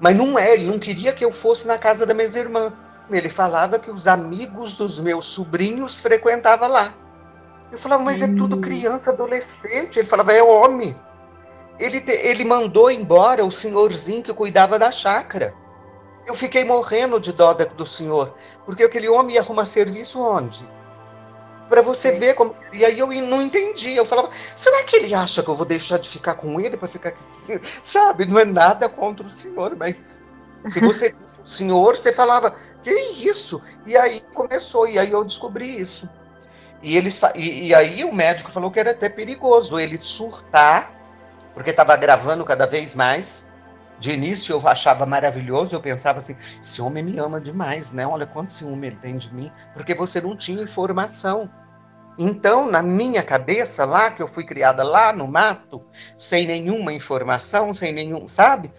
Mas 0.00 0.16
não 0.16 0.38
é, 0.38 0.54
ele 0.54 0.66
não 0.66 0.78
queria 0.78 1.12
que 1.12 1.24
eu 1.24 1.32
fosse 1.32 1.66
na 1.66 1.78
casa 1.78 2.04
da 2.06 2.14
minha 2.14 2.28
irmã. 2.28 2.72
Ele 3.10 3.28
falava 3.28 3.78
que 3.78 3.90
os 3.90 4.06
amigos 4.06 4.74
dos 4.74 5.00
meus 5.00 5.26
sobrinhos 5.26 6.00
frequentavam 6.00 6.68
lá. 6.68 6.94
Eu 7.72 7.78
falava, 7.78 8.02
mas 8.02 8.22
é 8.22 8.28
tudo 8.28 8.56
hum. 8.56 8.60
criança, 8.60 9.10
adolescente. 9.10 9.98
Ele 9.98 10.06
falava, 10.06 10.32
é 10.32 10.42
homem. 10.42 10.96
Ele, 11.78 12.00
te, 12.00 12.12
ele 12.12 12.44
mandou 12.44 12.90
embora 12.90 13.44
o 13.44 13.50
senhorzinho 13.50 14.22
que 14.22 14.34
cuidava 14.34 14.78
da 14.78 14.90
chácara. 14.90 15.54
Eu 16.26 16.34
fiquei 16.34 16.64
morrendo 16.64 17.18
de 17.18 17.32
dó 17.32 17.54
do 17.54 17.86
senhor, 17.86 18.34
porque 18.64 18.84
aquele 18.84 19.08
homem 19.08 19.34
ia 19.34 19.40
arrumar 19.40 19.64
serviço 19.64 20.22
onde? 20.22 20.68
Para 21.70 21.80
você 21.80 22.12
Sim. 22.12 22.18
ver 22.18 22.34
como. 22.34 22.54
E 22.72 22.84
aí 22.84 22.98
eu 22.98 23.06
não 23.06 23.40
entendi. 23.40 23.94
Eu 23.94 24.04
falava, 24.04 24.28
será 24.56 24.82
que 24.82 24.96
ele 24.96 25.14
acha 25.14 25.42
que 25.42 25.48
eu 25.48 25.54
vou 25.54 25.64
deixar 25.64 25.98
de 25.98 26.08
ficar 26.08 26.34
com 26.34 26.60
ele 26.60 26.76
para 26.76 26.88
ficar 26.88 27.10
aqui? 27.10 27.20
Sabe? 27.22 28.26
Não 28.26 28.38
é 28.38 28.44
nada 28.44 28.88
contra 28.88 29.24
o 29.24 29.30
senhor, 29.30 29.76
mas 29.76 30.04
se 30.68 30.80
você 30.84 31.14
o 31.42 31.46
senhor, 31.46 31.96
você 31.96 32.12
falava, 32.12 32.54
que 32.82 32.90
isso? 32.90 33.62
E 33.86 33.96
aí 33.96 34.22
começou, 34.34 34.88
e 34.88 34.98
aí 34.98 35.12
eu 35.12 35.24
descobri 35.24 35.80
isso. 35.80 36.10
E, 36.82 36.96
eles, 36.96 37.20
e, 37.36 37.68
e 37.68 37.74
aí 37.74 38.04
o 38.04 38.12
médico 38.12 38.50
falou 38.50 38.70
que 38.70 38.80
era 38.80 38.90
até 38.90 39.08
perigoso 39.08 39.78
ele 39.78 39.96
surtar, 39.96 40.92
porque 41.54 41.70
estava 41.70 41.96
gravando 41.96 42.44
cada 42.44 42.66
vez 42.66 42.94
mais. 42.96 43.49
De 44.00 44.12
início 44.12 44.54
eu 44.54 44.66
achava 44.66 45.04
maravilhoso, 45.04 45.76
eu 45.76 45.80
pensava 45.80 46.18
assim, 46.18 46.34
esse 46.60 46.80
homem 46.80 47.04
me 47.04 47.18
ama 47.18 47.38
demais, 47.38 47.92
né? 47.92 48.06
Olha 48.06 48.26
quanto 48.26 48.50
ciúme 48.50 48.86
ele 48.86 48.96
tem 48.96 49.18
de 49.18 49.32
mim, 49.32 49.52
porque 49.74 49.94
você 49.94 50.22
não 50.22 50.34
tinha 50.34 50.62
informação. 50.62 51.50
Então, 52.18 52.68
na 52.68 52.82
minha 52.82 53.22
cabeça, 53.22 53.84
lá 53.84 54.10
que 54.10 54.22
eu 54.22 54.26
fui 54.26 54.42
criada 54.42 54.82
lá 54.82 55.12
no 55.12 55.28
mato, 55.28 55.84
sem 56.16 56.46
nenhuma 56.46 56.94
informação, 56.94 57.74
sem 57.74 57.92
nenhum, 57.92 58.26
sabe? 58.26 58.72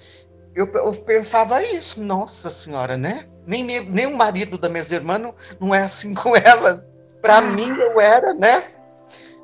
Eu, 0.56 0.66
eu 0.74 0.92
pensava 0.92 1.64
isso, 1.64 2.04
nossa 2.04 2.50
senhora, 2.50 2.98
né? 2.98 3.28
Nem, 3.46 3.64
me, 3.64 3.80
nem 3.80 4.08
o 4.08 4.18
marido 4.18 4.58
da 4.58 4.68
minha 4.68 4.84
irmã 4.92 5.20
não, 5.20 5.36
não 5.60 5.74
é 5.74 5.84
assim 5.84 6.16
com 6.16 6.36
elas. 6.36 6.88
Para 7.22 7.38
ah. 7.38 7.42
mim, 7.42 7.70
eu 7.70 8.02
era, 8.02 8.34
né? 8.34 8.72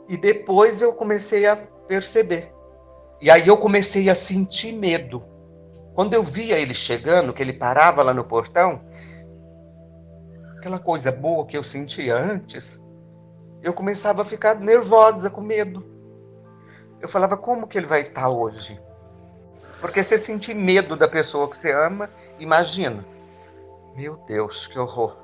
E 0.10 0.18
depois 0.18 0.82
eu 0.82 0.94
comecei 0.94 1.46
a 1.46 1.56
perceber. 1.88 2.52
E 3.22 3.30
aí 3.30 3.48
eu 3.48 3.58
comecei 3.58 4.10
a 4.10 4.16
sentir 4.16 4.74
medo. 4.74 5.37
Quando 5.98 6.14
eu 6.14 6.22
via 6.22 6.60
ele 6.60 6.76
chegando, 6.76 7.34
que 7.34 7.42
ele 7.42 7.54
parava 7.54 8.04
lá 8.04 8.14
no 8.14 8.24
portão, 8.24 8.84
aquela 10.56 10.78
coisa 10.78 11.12
boa 11.12 11.44
que 11.48 11.58
eu 11.58 11.64
sentia 11.64 12.16
antes, 12.16 12.86
eu 13.64 13.74
começava 13.74 14.22
a 14.22 14.26
ficar 14.26 14.60
nervosa, 14.60 15.28
com 15.28 15.42
medo. 15.42 15.84
Eu 17.02 17.08
falava, 17.08 17.36
como 17.36 17.66
que 17.66 17.80
ele 17.80 17.88
vai 17.88 18.02
estar 18.02 18.30
hoje? 18.30 18.80
Porque 19.82 20.04
você 20.04 20.20
sentir 20.20 20.54
medo 20.54 20.96
da 20.96 21.08
pessoa 21.08 21.50
que 21.50 21.58
você 21.58 21.74
ama, 21.74 22.12
imagina. 22.38 23.04
Meu 23.96 24.18
Deus, 24.28 24.68
que 24.68 24.78
horror. 24.78 25.18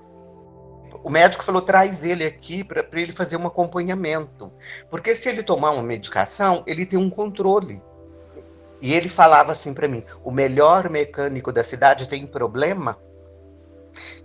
O 1.04 1.10
médico 1.12 1.44
falou: 1.44 1.62
traz 1.62 2.04
ele 2.04 2.26
aqui 2.26 2.64
para 2.64 2.84
ele 2.94 3.12
fazer 3.12 3.38
um 3.38 3.46
acompanhamento. 3.46 4.52
Porque 4.90 5.14
se 5.14 5.30
ele 5.30 5.44
tomar 5.44 5.70
uma 5.70 5.84
medicação, 5.84 6.64
ele 6.66 6.84
tem 6.84 6.98
um 6.98 7.12
controle. 7.12 7.80
E 8.84 8.93
ele 8.93 9.08
falava 9.08 9.54
assim 9.54 9.74
para 9.74 9.88
mim: 9.88 10.04
o 10.26 10.30
melhor 10.30 10.89
mecânico 10.89 11.54
da 11.54 11.63
cidade 11.63 12.10
tem 12.10 12.28
problema. 12.28 13.00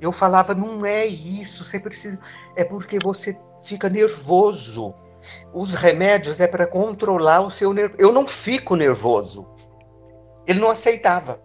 Eu 0.01 0.11
falava: 0.11 0.53
não 0.53 0.85
é 0.85 1.07
isso, 1.07 1.65
você 1.65 1.79
precisa. 1.79 2.21
É 2.57 2.65
porque 2.65 2.99
você 2.99 3.39
fica 3.65 3.89
nervoso. 3.89 4.93
Os 5.55 5.75
remédios 5.75 6.41
é 6.41 6.49
para 6.49 6.67
controlar 6.67 7.41
o 7.43 7.51
seu 7.53 7.73
nervo. 7.73 7.95
Eu 7.99 8.11
não 8.11 8.27
fico 8.27 8.75
nervoso. 8.75 9.47
Ele 10.45 10.59
não 10.59 10.71
aceitava. 10.71 11.41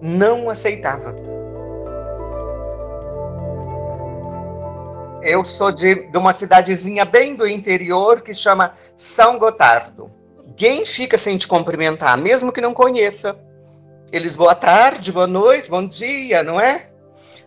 Não 0.00 0.48
aceitava. 0.48 1.16
Eu 5.20 5.44
sou 5.44 5.72
de, 5.72 6.10
de 6.12 6.16
uma 6.16 6.32
cidadezinha 6.32 7.04
bem 7.04 7.34
do 7.34 7.48
interior 7.48 8.20
que 8.20 8.32
chama 8.32 8.76
São 8.94 9.36
Gotardo. 9.36 10.23
Quem 10.56 10.86
fica 10.86 11.18
sem 11.18 11.36
te 11.36 11.48
cumprimentar, 11.48 12.16
mesmo 12.16 12.52
que 12.52 12.60
não 12.60 12.72
conheça? 12.72 13.36
Eles, 14.12 14.36
boa 14.36 14.54
tarde, 14.54 15.10
boa 15.10 15.26
noite, 15.26 15.70
bom 15.70 15.84
dia, 15.84 16.42
não 16.42 16.60
é? 16.60 16.90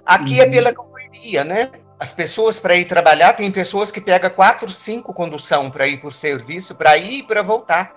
Aqui 0.05 0.39
é 0.39 0.43
uhum. 0.43 0.49
é 0.49 0.51
pela 0.51 0.73
correria, 0.73 1.43
né? 1.43 1.71
As 1.99 2.11
pessoas 2.11 2.59
para 2.59 2.75
ir 2.75 2.85
trabalhar, 2.85 3.33
tem 3.33 3.51
pessoas 3.51 3.91
que 3.91 4.01
pegam 4.01 4.29
quatro, 4.29 4.71
cinco 4.71 5.13
condução 5.13 5.71
para 5.71 5.87
ir 5.87 5.97
por 5.97 6.13
serviço, 6.13 6.75
para 6.75 6.97
ir 6.97 7.19
e 7.19 7.23
para 7.23 7.41
voltar. 7.41 7.95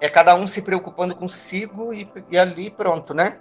É 0.00 0.08
cada 0.08 0.34
um 0.34 0.46
se 0.46 0.62
preocupando 0.62 1.16
consigo 1.16 1.92
e, 1.92 2.06
e 2.30 2.38
ali 2.38 2.70
pronto, 2.70 3.14
né? 3.14 3.38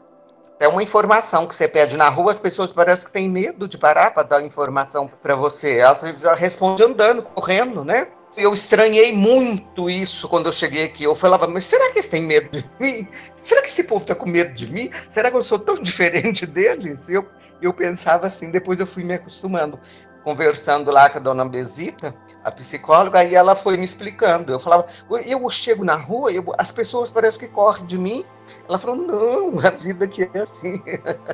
É 0.60 0.68
uma 0.68 0.84
informação 0.84 1.48
que 1.48 1.56
você 1.56 1.68
pede 1.68 1.96
na 1.96 2.10
rua, 2.10 2.32
as 2.32 2.40
pessoas 2.40 2.72
parecem 2.72 3.08
que 3.08 3.14
têm 3.14 3.30
medo 3.30 3.68
de 3.68 3.78
parar 3.78 4.12
para 4.12 4.24
dar 4.24 4.46
informação 4.46 5.08
para 5.08 5.36
você. 5.36 5.78
Elas 5.78 6.02
já 6.20 6.34
respondem 6.34 6.86
andando, 6.86 7.24
correndo, 7.24 7.86
né? 7.86 8.08
Eu 8.38 8.54
estranhei 8.54 9.12
muito 9.12 9.90
isso 9.90 10.28
quando 10.30 10.46
eu 10.46 10.54
cheguei 10.54 10.86
aqui. 10.86 11.04
Eu 11.04 11.16
falava, 11.16 11.48
mas 11.48 11.66
será 11.66 11.90
que 11.92 11.96
eles 11.98 12.08
têm 12.08 12.24
medo 12.24 12.50
de 12.50 12.70
mim? 12.80 13.08
Será 13.42 13.62
que 13.62 13.68
esse 13.68 13.84
povo 13.84 14.02
está 14.02 14.16
com 14.16 14.30
medo 14.30 14.54
de 14.54 14.72
mim? 14.72 14.90
Será 15.08 15.30
que 15.32 15.38
eu 15.38 15.42
sou 15.42 15.60
tão 15.60 15.76
diferente 15.82 16.46
deles? 16.46 17.10
Eu, 17.10 17.28
eu 17.62 17.74
pensava 17.74 18.28
assim, 18.28 18.52
depois 18.52 18.80
eu 18.80 18.88
fui 18.88 19.04
me 19.04 19.16
acostumando 19.16 19.80
conversando 20.24 20.94
lá 20.94 21.10
com 21.10 21.18
a 21.18 21.22
dona 21.22 21.46
Besita, 21.46 22.14
a 22.44 22.52
psicóloga, 22.52 23.20
aí 23.20 23.36
ela 23.36 23.56
foi 23.56 23.78
me 23.78 23.84
explicando. 23.84 24.52
Eu 24.52 24.60
falava, 24.60 24.86
eu 25.26 25.50
chego 25.50 25.84
na 25.84 25.96
rua, 25.96 26.32
eu, 26.32 26.46
as 26.58 26.72
pessoas 26.72 27.12
parecem 27.12 27.48
que 27.48 27.54
correm 27.54 27.86
de 27.86 27.98
mim. 27.98 28.26
Ela 28.68 28.78
falou, 28.78 28.96
não, 28.96 29.60
a 29.66 29.70
vida 29.72 30.06
aqui 30.06 30.30
é 30.34 30.40
assim. 30.40 30.82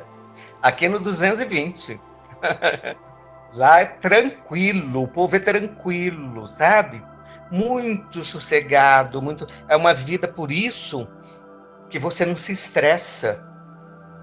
aqui 0.62 0.88
no 0.88 0.98
220. 1.00 2.00
Lá 3.56 3.80
é 3.80 3.86
tranquilo, 3.86 5.02
o 5.02 5.08
povo 5.08 5.34
é 5.34 5.38
tranquilo, 5.38 6.46
sabe? 6.46 7.02
Muito 7.50 8.22
sossegado, 8.22 9.22
muito. 9.22 9.46
É 9.66 9.74
uma 9.74 9.94
vida 9.94 10.28
por 10.28 10.52
isso 10.52 11.08
que 11.88 11.98
você 11.98 12.26
não 12.26 12.36
se 12.36 12.52
estressa 12.52 13.46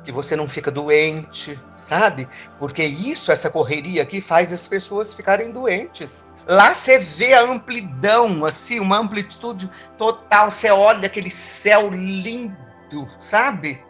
que 0.04 0.12
você 0.12 0.36
não 0.36 0.48
fica 0.48 0.70
doente, 0.70 1.60
sabe? 1.78 2.28
Porque 2.60 2.84
isso, 2.84 3.32
essa 3.32 3.50
correria 3.50 4.04
aqui, 4.04 4.20
faz 4.20 4.54
as 4.54 4.68
pessoas 4.68 5.14
ficarem 5.14 5.52
doentes. 5.52 6.32
Lá 6.46 6.76
você 6.76 7.00
vê 7.00 7.34
a 7.34 7.44
amplidão, 7.44 8.44
assim, 8.46 8.80
uma 8.80 8.98
amplitude 8.98 9.70
total. 9.98 10.52
Você 10.52 10.70
olha 10.70 11.06
aquele 11.06 11.30
céu 11.30 11.90
lindo, 11.90 13.08
sabe? 13.18 13.84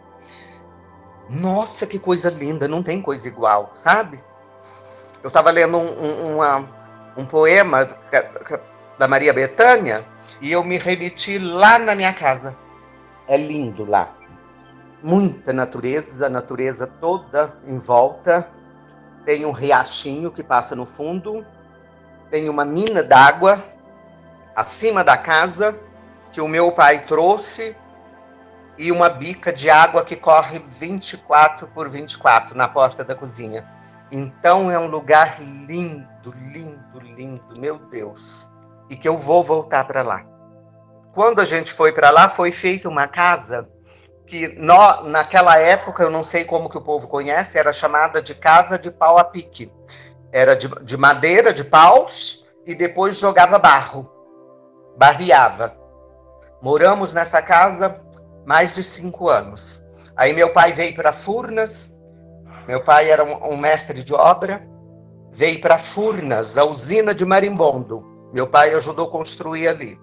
Nossa, 1.28 1.86
que 1.86 1.98
coisa 1.98 2.30
linda, 2.30 2.68
não 2.68 2.82
tem 2.82 3.02
coisa 3.02 3.26
igual, 3.26 3.72
sabe? 3.74 4.22
Eu 5.24 5.28
estava 5.28 5.50
lendo 5.50 5.76
um, 5.76 6.04
um, 6.04 6.34
uma, 6.36 6.68
um 7.16 7.26
poema 7.26 7.88
da 8.96 9.08
Maria 9.08 9.32
Bethânia 9.32 10.06
e 10.40 10.52
eu 10.52 10.62
me 10.62 10.78
remeti 10.78 11.38
lá 11.38 11.80
na 11.80 11.96
minha 11.96 12.12
casa. 12.12 12.56
É 13.26 13.36
lindo 13.36 13.84
lá 13.84 14.14
muita 15.04 15.52
natureza, 15.52 16.26
a 16.26 16.30
natureza 16.30 16.86
toda 16.86 17.54
em 17.66 17.78
volta. 17.78 18.48
Tem 19.26 19.44
um 19.44 19.52
riachinho 19.52 20.32
que 20.32 20.42
passa 20.42 20.74
no 20.74 20.86
fundo, 20.86 21.46
tem 22.30 22.48
uma 22.48 22.64
mina 22.64 23.02
d'água 23.02 23.62
acima 24.56 25.04
da 25.04 25.16
casa 25.18 25.78
que 26.32 26.40
o 26.40 26.48
meu 26.48 26.72
pai 26.72 27.04
trouxe 27.04 27.76
e 28.78 28.90
uma 28.90 29.10
bica 29.10 29.52
de 29.52 29.68
água 29.68 30.02
que 30.02 30.16
corre 30.16 30.58
24 30.58 31.68
por 31.68 31.88
24 31.88 32.56
na 32.56 32.66
porta 32.66 33.04
da 33.04 33.14
cozinha. 33.14 33.68
Então 34.16 34.70
é 34.70 34.78
um 34.78 34.86
lugar 34.86 35.40
lindo, 35.40 36.32
lindo, 36.52 37.00
lindo, 37.00 37.60
meu 37.60 37.78
Deus. 37.90 38.48
E 38.88 38.96
que 38.96 39.08
eu 39.08 39.18
vou 39.18 39.42
voltar 39.42 39.84
para 39.88 40.02
lá. 40.02 40.24
Quando 41.12 41.40
a 41.40 41.44
gente 41.44 41.72
foi 41.72 41.90
para 41.90 42.10
lá, 42.10 42.28
foi 42.28 42.52
feita 42.52 42.88
uma 42.88 43.08
casa 43.08 43.68
que 44.24 44.56
naquela 45.02 45.58
época, 45.58 46.04
eu 46.04 46.12
não 46.12 46.22
sei 46.22 46.44
como 46.44 46.70
que 46.70 46.78
o 46.78 46.80
povo 46.80 47.08
conhece, 47.08 47.58
era 47.58 47.72
chamada 47.72 48.22
de 48.22 48.36
casa 48.36 48.78
de 48.78 48.88
pau 48.88 49.18
a 49.18 49.24
pique. 49.24 49.72
Era 50.30 50.54
de, 50.54 50.68
de 50.84 50.96
madeira, 50.96 51.52
de 51.52 51.64
paus, 51.64 52.46
e 52.64 52.72
depois 52.72 53.18
jogava 53.18 53.58
barro, 53.58 54.08
barreava. 54.96 55.76
Moramos 56.62 57.12
nessa 57.12 57.42
casa 57.42 58.00
mais 58.46 58.72
de 58.72 58.84
cinco 58.84 59.28
anos. 59.28 59.82
Aí 60.16 60.32
meu 60.32 60.52
pai 60.52 60.72
veio 60.72 60.94
para 60.94 61.12
Furnas, 61.12 61.93
meu 62.66 62.82
pai 62.82 63.10
era 63.10 63.22
um, 63.24 63.56
mestre 63.56 64.02
de 64.02 64.14
obra, 64.14 64.66
veio 65.32 65.60
para 65.60 65.78
Furnas, 65.78 66.56
a 66.56 66.64
usina 66.64 67.14
de 67.14 67.24
marimbondo. 67.24 68.04
Meu 68.32 68.46
pai 68.46 68.74
ajudou 68.74 69.08
a 69.08 69.10
construir 69.10 69.68
ali. 69.68 69.98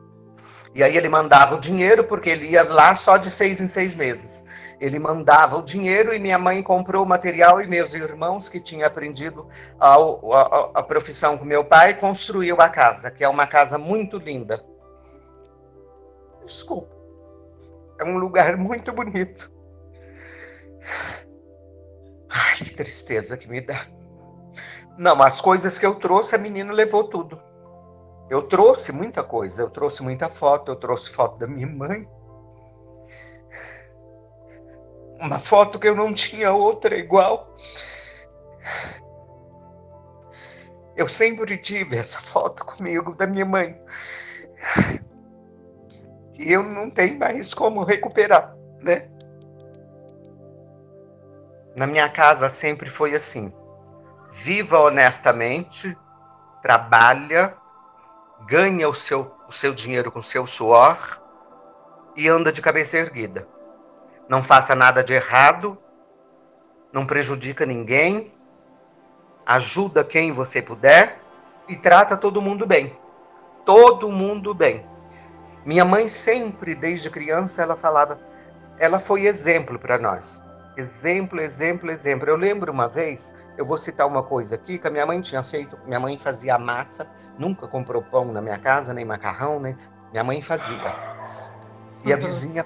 E 0.74 0.84
aí 0.84 0.96
ele 0.96 1.10
mandava 1.10 1.56
o 1.56 1.60
dinheiro, 1.60 2.04
porque 2.04 2.30
ele 2.30 2.48
ia 2.48 2.64
lá 2.64 2.96
só 2.96 3.18
de 3.18 3.30
seis 3.30 3.60
em 3.60 3.68
seis 3.68 3.96
meses. 3.96 4.46
Ele 4.80 4.98
mandava 4.98 5.58
o 5.58 5.62
dinheiro 5.62 6.14
e 6.14 6.20
minha 6.20 6.40
mãe 6.40 6.64
comprou 6.64 7.04
o 7.04 7.08
material 7.08 7.62
e 7.62 7.68
meus 7.68 7.94
irmãos, 7.94 8.50
que 8.50 8.60
tinham 8.60 8.88
aprendido 8.88 9.48
a, 9.80 9.96
a, 9.96 10.72
a 10.76 10.84
profissão 10.84 11.38
com 11.38 11.46
meu 11.46 11.64
pai, 11.64 11.94
construiu 11.94 12.60
a 12.62 12.70
casa, 12.70 13.12
que 13.12 13.24
é 13.24 13.28
uma 13.28 13.46
casa 13.46 13.78
muito 13.78 14.18
linda. 14.18 14.64
Desculpa. 16.46 16.96
É 18.00 18.04
um 18.04 18.18
lugar 18.18 18.58
muito 18.58 18.92
bonito. 18.92 19.52
Ai, 22.32 22.58
que 22.58 22.74
tristeza 22.74 23.36
que 23.36 23.50
me 23.50 23.60
dá. 23.60 23.86
Não, 24.98 25.22
as 25.22 25.42
coisas 25.42 25.78
que 25.78 25.86
eu 25.86 25.96
trouxe, 25.96 26.36
a 26.36 26.38
menina 26.38 26.72
levou 26.72 27.04
tudo. 27.04 27.42
Eu 28.30 28.44
trouxe 28.44 28.94
muita 28.94 29.22
coisa, 29.22 29.62
eu 29.62 29.70
trouxe 29.70 30.02
muita 30.02 30.30
foto, 30.30 30.72
eu 30.72 30.78
trouxe 30.78 31.10
foto 31.10 31.38
da 31.38 31.46
minha 31.46 31.68
mãe. 31.68 32.08
Uma 35.20 35.38
foto 35.38 35.78
que 35.78 35.88
eu 35.88 35.96
não 35.96 36.14
tinha 36.14 36.54
outra 36.54 36.98
igual. 36.98 37.54
Eu 40.96 41.08
sempre 41.10 41.58
tive 41.58 41.98
essa 41.98 42.22
foto 42.22 42.64
comigo 42.64 43.14
da 43.16 43.28
minha 43.28 43.46
mãe. 43.46 43.80
E 46.40 46.54
eu 46.54 46.64
não 46.64 46.90
tenho 46.90 47.20
mais 47.20 47.54
como 47.54 47.84
recuperar, 47.84 48.56
né? 48.80 49.11
Na 51.76 51.88
minha 51.88 52.10
casa 52.10 52.50
sempre 52.50 52.90
foi 52.90 53.16
assim: 53.16 53.54
viva 54.32 54.80
honestamente, 54.80 55.98
trabalha, 56.62 57.56
ganha 58.48 58.88
o 58.90 58.96
seu, 58.96 59.32
o 59.48 59.52
seu 59.52 59.74
dinheiro 59.74 60.12
com 60.12 60.22
seu 60.22 60.46
suor 60.46 61.22
e 62.16 62.28
anda 62.28 62.52
de 62.52 62.62
cabeça 62.62 62.98
erguida. 62.98 63.48
Não 64.28 64.44
faça 64.44 64.76
nada 64.76 65.04
de 65.04 65.14
errado, 65.14 65.78
não 66.92 67.06
prejudica 67.06 67.66
ninguém, 67.66 68.34
ajuda 69.46 70.04
quem 70.04 70.32
você 70.32 70.62
puder 70.62 71.20
e 71.68 71.76
trata 71.76 72.18
todo 72.18 72.42
mundo 72.42 72.66
bem. 72.66 72.98
Todo 73.66 74.12
mundo 74.12 74.54
bem. 74.54 74.86
Minha 75.66 75.86
mãe 75.86 76.08
sempre, 76.08 76.74
desde 76.74 77.10
criança, 77.10 77.62
ela 77.62 77.76
falava, 77.76 78.20
ela 78.80 79.00
foi 79.00 79.26
exemplo 79.26 79.78
para 79.78 79.98
nós. 79.98 80.42
Exemplo, 80.78 81.42
exemplo, 81.42 81.92
exemplo. 81.92 82.30
Eu 82.30 82.36
lembro 82.36 82.72
uma 82.72 82.88
vez, 82.88 83.46
eu 83.58 83.66
vou 83.66 83.78
citar 83.78 84.08
uma 84.08 84.24
coisa 84.24 84.56
aqui 84.56 84.78
que 84.78 84.88
a 84.88 84.92
minha 84.92 85.06
mãe 85.06 85.20
tinha 85.22 85.44
feito. 85.44 85.78
Minha 85.86 86.00
mãe 86.00 86.18
fazia 86.18 86.58
massa 86.58 87.08
nunca 87.38 87.68
comprou 87.68 88.02
pão 88.02 88.32
na 88.32 88.42
minha 88.42 88.58
casa, 88.58 88.94
nem 88.94 89.04
macarrão, 89.04 89.60
né? 89.60 89.76
Minha 90.12 90.24
mãe 90.24 90.42
fazia. 90.42 90.78
E 92.04 92.10
uhum. 92.10 92.14
a 92.14 92.18
vizinha 92.18 92.66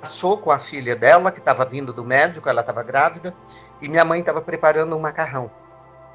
passou 0.00 0.38
com 0.38 0.50
a 0.50 0.58
filha 0.58 0.94
dela, 0.94 1.32
que 1.32 1.38
estava 1.38 1.64
vindo 1.64 1.92
do 1.92 2.04
médico, 2.04 2.48
ela 2.48 2.60
estava 2.60 2.82
grávida, 2.82 3.34
e 3.80 3.88
minha 3.88 4.04
mãe 4.04 4.20
estava 4.20 4.40
preparando 4.40 4.94
um 4.94 5.00
macarrão, 5.00 5.50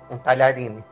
um 0.09 0.17
talharine. 0.17 0.83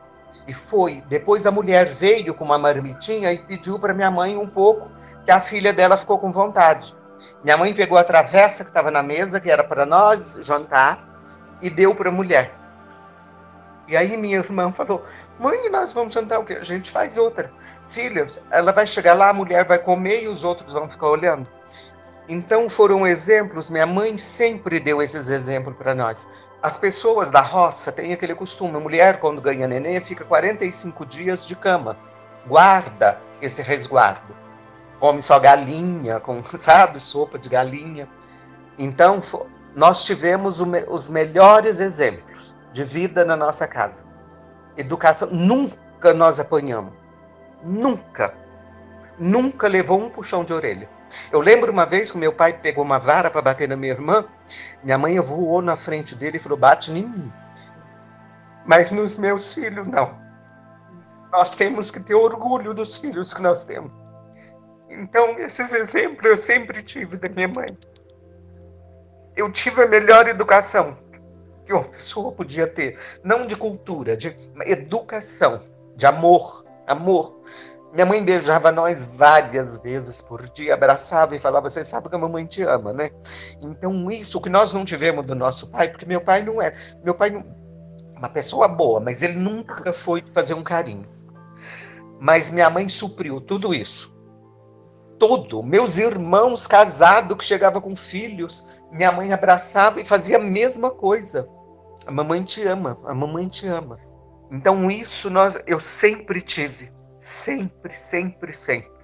E 0.46 0.52
foi. 0.52 1.02
Depois 1.08 1.46
a 1.46 1.50
mulher 1.50 1.86
veio 1.86 2.34
com 2.34 2.44
uma 2.44 2.58
marmitinha 2.58 3.32
e 3.32 3.38
pediu 3.38 3.78
para 3.78 3.94
minha 3.94 4.10
mãe 4.10 4.36
um 4.36 4.46
pouco, 4.46 4.90
que 5.24 5.30
a 5.30 5.40
filha 5.40 5.72
dela 5.72 5.96
ficou 5.96 6.18
com 6.18 6.32
vontade. 6.32 6.94
Minha 7.42 7.56
mãe 7.56 7.74
pegou 7.74 7.98
a 7.98 8.04
travessa 8.04 8.64
que 8.64 8.70
estava 8.70 8.90
na 8.90 9.02
mesa, 9.02 9.40
que 9.40 9.50
era 9.50 9.64
para 9.64 9.86
nós 9.86 10.38
jantar, 10.42 11.06
e 11.60 11.70
deu 11.70 11.94
para 11.94 12.08
a 12.08 12.12
mulher. 12.12 12.54
E 13.88 13.96
aí 13.96 14.16
minha 14.16 14.38
irmã 14.38 14.70
falou: 14.72 15.04
Mãe, 15.38 15.70
nós 15.70 15.92
vamos 15.92 16.14
jantar 16.14 16.40
o 16.40 16.44
quê? 16.44 16.54
A 16.54 16.64
gente 16.64 16.90
faz 16.90 17.16
outra. 17.16 17.52
Filhos, 17.86 18.40
ela 18.50 18.72
vai 18.72 18.86
chegar 18.86 19.14
lá, 19.14 19.30
a 19.30 19.32
mulher 19.32 19.64
vai 19.64 19.78
comer 19.78 20.24
e 20.24 20.28
os 20.28 20.44
outros 20.44 20.72
vão 20.72 20.88
ficar 20.88 21.08
olhando. 21.08 21.48
Então 22.28 22.68
foram 22.68 23.06
exemplos, 23.06 23.70
minha 23.70 23.86
mãe 23.86 24.18
sempre 24.18 24.80
deu 24.80 25.00
esses 25.00 25.30
exemplos 25.30 25.76
para 25.76 25.94
nós. 25.94 26.28
As 26.60 26.76
pessoas 26.76 27.30
da 27.30 27.40
roça 27.40 27.92
têm 27.92 28.12
aquele 28.12 28.34
costume, 28.34 28.76
a 28.76 28.80
mulher 28.80 29.20
quando 29.20 29.40
ganha 29.40 29.68
neném 29.68 30.00
fica 30.00 30.24
45 30.24 31.06
dias 31.06 31.46
de 31.46 31.54
cama. 31.54 31.96
Guarda 32.48 33.20
esse 33.40 33.62
resguardo. 33.62 34.45
Come 34.98 35.22
só 35.22 35.38
galinha, 35.38 36.20
com, 36.20 36.42
sabe, 36.56 37.00
sopa 37.00 37.38
de 37.38 37.48
galinha. 37.48 38.08
Então, 38.78 39.20
nós 39.74 40.04
tivemos 40.04 40.60
os 40.60 41.08
melhores 41.08 41.80
exemplos 41.80 42.54
de 42.72 42.84
vida 42.84 43.24
na 43.24 43.36
nossa 43.36 43.66
casa. 43.66 44.04
Educação, 44.76 45.28
nunca 45.30 46.12
nós 46.12 46.38
apanhamos. 46.38 46.92
Nunca. 47.62 48.34
Nunca 49.18 49.66
levou 49.66 50.00
um 50.00 50.10
puxão 50.10 50.44
de 50.44 50.52
orelha. 50.52 50.88
Eu 51.32 51.40
lembro 51.40 51.72
uma 51.72 51.86
vez 51.86 52.10
que 52.10 52.18
meu 52.18 52.32
pai 52.32 52.52
pegou 52.52 52.84
uma 52.84 52.98
vara 52.98 53.30
para 53.30 53.40
bater 53.40 53.68
na 53.68 53.76
minha 53.76 53.92
irmã, 53.92 54.24
minha 54.82 54.98
mãe 54.98 55.18
voou 55.20 55.62
na 55.62 55.76
frente 55.76 56.14
dele 56.14 56.36
e 56.36 56.40
falou: 56.40 56.58
bate 56.58 56.90
em 56.90 57.02
mim. 57.04 57.32
Mas 58.66 58.90
nos 58.90 59.16
meus 59.16 59.54
filhos, 59.54 59.86
não. 59.86 60.18
Nós 61.32 61.54
temos 61.54 61.90
que 61.90 62.00
ter 62.00 62.14
orgulho 62.14 62.74
dos 62.74 62.98
filhos 62.98 63.32
que 63.32 63.42
nós 63.42 63.64
temos. 63.64 63.90
Então, 64.98 65.38
esses 65.38 65.72
exemplos 65.72 66.24
eu 66.24 66.36
sempre 66.36 66.82
tive 66.82 67.16
da 67.16 67.28
minha 67.28 67.48
mãe. 67.48 67.66
Eu 69.36 69.52
tive 69.52 69.82
a 69.82 69.86
melhor 69.86 70.26
educação 70.26 70.96
que 71.66 71.72
uma 71.72 71.84
pessoa 71.84 72.32
podia 72.32 72.66
ter. 72.66 72.98
Não 73.22 73.46
de 73.46 73.56
cultura, 73.56 74.16
de 74.16 74.34
educação, 74.64 75.60
de 75.94 76.06
amor. 76.06 76.64
Amor. 76.86 77.40
Minha 77.92 78.06
mãe 78.06 78.24
beijava 78.24 78.70
nós 78.70 79.04
várias 79.04 79.78
vezes 79.82 80.22
por 80.22 80.48
dia, 80.50 80.74
abraçava 80.74 81.34
e 81.34 81.40
falava: 81.40 81.68
Você 81.68 81.82
sabe 81.82 82.08
que 82.08 82.14
a 82.14 82.18
mamãe 82.18 82.46
te 82.46 82.62
ama, 82.62 82.92
né? 82.92 83.10
Então, 83.60 84.10
isso 84.10 84.40
que 84.40 84.48
nós 84.48 84.72
não 84.72 84.84
tivemos 84.84 85.26
do 85.26 85.34
nosso 85.34 85.68
pai, 85.68 85.88
porque 85.88 86.06
meu 86.06 86.20
pai 86.20 86.42
não 86.42 86.62
era. 86.62 86.76
Meu 87.02 87.14
pai 87.14 87.30
não. 87.30 87.44
Uma 88.16 88.28
pessoa 88.30 88.66
boa, 88.68 88.98
mas 88.98 89.22
ele 89.22 89.34
nunca 89.34 89.92
foi 89.92 90.24
fazer 90.32 90.54
um 90.54 90.62
carinho. 90.62 91.06
Mas 92.18 92.50
minha 92.50 92.70
mãe 92.70 92.88
supriu 92.88 93.40
tudo 93.40 93.74
isso. 93.74 94.15
Todo. 95.18 95.62
Meus 95.62 95.98
irmãos 95.98 96.66
casados 96.66 97.36
que 97.36 97.44
chegavam 97.44 97.80
com 97.80 97.96
filhos, 97.96 98.82
minha 98.92 99.10
mãe 99.10 99.32
abraçava 99.32 100.00
e 100.00 100.04
fazia 100.04 100.36
a 100.36 100.40
mesma 100.40 100.90
coisa. 100.90 101.48
A 102.06 102.10
mamãe 102.10 102.42
te 102.42 102.66
ama, 102.66 102.98
a 103.04 103.14
mamãe 103.14 103.48
te 103.48 103.66
ama. 103.66 103.98
Então 104.50 104.90
isso 104.90 105.28
nós, 105.28 105.58
eu 105.66 105.80
sempre 105.80 106.40
tive, 106.40 106.92
sempre, 107.18 107.94
sempre, 107.94 108.52
sempre. 108.52 108.96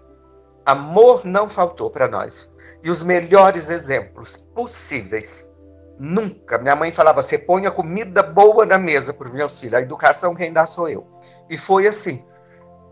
Amor 0.64 1.24
não 1.24 1.48
faltou 1.48 1.90
para 1.90 2.06
nós. 2.06 2.52
E 2.84 2.90
os 2.90 3.02
melhores 3.02 3.70
exemplos 3.70 4.36
possíveis. 4.54 5.50
Nunca. 5.98 6.58
Minha 6.58 6.76
mãe 6.76 6.92
falava: 6.92 7.20
você 7.20 7.38
põe 7.38 7.66
a 7.66 7.70
comida 7.70 8.22
boa 8.22 8.64
na 8.64 8.78
mesa 8.78 9.12
para 9.12 9.28
os 9.28 9.34
meus 9.34 9.58
filhos. 9.58 9.74
A 9.74 9.82
educação 9.82 10.34
quem 10.34 10.52
dá 10.52 10.66
sou 10.66 10.88
eu. 10.88 11.06
E 11.48 11.58
foi 11.58 11.86
assim. 11.86 12.24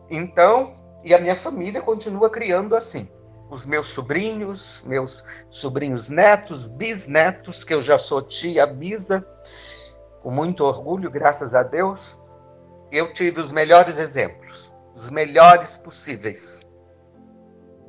Então, 0.08 0.72
e 1.04 1.14
a 1.14 1.18
minha 1.18 1.36
família 1.36 1.80
continua 1.80 2.30
criando 2.30 2.76
assim. 2.76 3.08
Os 3.50 3.66
meus 3.66 3.88
sobrinhos, 3.88 4.84
meus 4.86 5.24
sobrinhos 5.48 6.08
netos, 6.08 6.66
bisnetos, 6.66 7.64
que 7.64 7.74
eu 7.74 7.82
já 7.82 7.98
sou 7.98 8.22
tia 8.22 8.66
bisa, 8.66 9.26
com 10.22 10.30
muito 10.30 10.64
orgulho, 10.64 11.10
graças 11.10 11.54
a 11.54 11.62
Deus, 11.62 12.20
eu 12.92 13.12
tive 13.12 13.40
os 13.40 13.50
melhores 13.50 13.98
exemplos, 13.98 14.72
os 14.94 15.10
melhores 15.10 15.78
possíveis. 15.78 16.60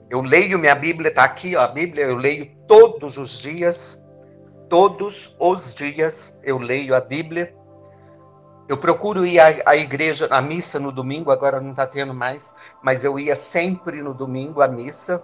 Eu 0.10 0.22
leio 0.22 0.58
minha 0.58 0.76
Bíblia, 0.76 1.10
está 1.10 1.24
aqui, 1.24 1.56
ó, 1.56 1.62
a 1.62 1.68
Bíblia 1.68 2.06
eu 2.06 2.16
leio 2.16 2.52
todos 2.68 3.18
os 3.18 3.38
dias, 3.38 4.04
todos 4.68 5.36
os 5.40 5.74
dias 5.74 6.40
eu 6.44 6.58
leio 6.58 6.96
a 6.96 7.02
Bíblia 7.02 7.56
eu 8.72 8.78
procuro 8.78 9.26
ir 9.26 9.38
à, 9.38 9.72
à 9.72 9.76
igreja, 9.76 10.30
à 10.32 10.42
missa 10.42 10.80
no 10.80 10.94
domingo, 10.94 11.30
agora 11.30 11.60
não 11.60 11.72
está 11.72 11.86
tendo 11.86 12.14
mais, 12.14 12.56
mas 12.82 13.04
eu 13.04 13.20
ia 13.20 13.36
sempre 13.36 14.02
no 14.02 14.14
domingo 14.14 14.62
à 14.62 14.68
missa, 14.70 15.22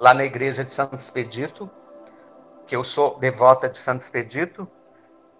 lá 0.00 0.12
na 0.12 0.24
igreja 0.24 0.64
de 0.64 0.72
Santo 0.72 0.96
Expedito, 0.96 1.70
que 2.66 2.74
eu 2.74 2.82
sou 2.82 3.16
devota 3.20 3.68
de 3.68 3.78
Santo 3.78 4.00
Expedito. 4.00 4.66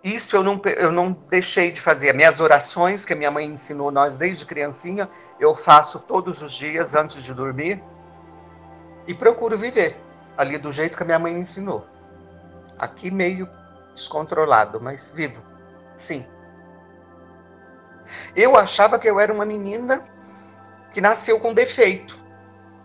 Isso 0.01 0.37
eu 0.37 0.45
não, 0.45 0.63
eu 0.65 0.93
não 0.93 1.11
deixei 1.11 1.73
de 1.73 1.81
fazer. 1.81 2.15
Minhas 2.15 2.41
orações, 2.41 3.05
que 3.05 3.15
a 3.15 3.17
minha 3.17 3.33
mãe 3.33 3.47
ensinou 3.47 3.91
nós 3.91 4.17
desde 4.17 4.47
criancinha, 4.47 5.09
eu 5.41 5.57
faço 5.57 5.99
todos 5.99 6.43
os 6.43 6.53
dias 6.53 6.95
antes 6.95 7.21
de 7.21 7.35
dormir. 7.35 7.83
E 9.09 9.13
procuro 9.13 9.59
viver 9.59 9.97
ali 10.37 10.57
do 10.57 10.71
jeito 10.71 10.97
que 10.97 11.03
a 11.03 11.07
minha 11.07 11.19
mãe 11.19 11.35
me 11.35 11.41
ensinou. 11.41 11.85
Aqui 12.79 13.11
meio 13.11 13.49
descontrolado, 13.93 14.81
mas 14.81 15.11
vivo. 15.11 15.43
Sim. 15.97 16.25
Eu 18.35 18.57
achava 18.57 18.99
que 18.99 19.09
eu 19.09 19.19
era 19.19 19.33
uma 19.33 19.45
menina 19.45 20.05
que 20.93 21.01
nasceu 21.01 21.39
com 21.41 21.55
defeito. 21.55 22.19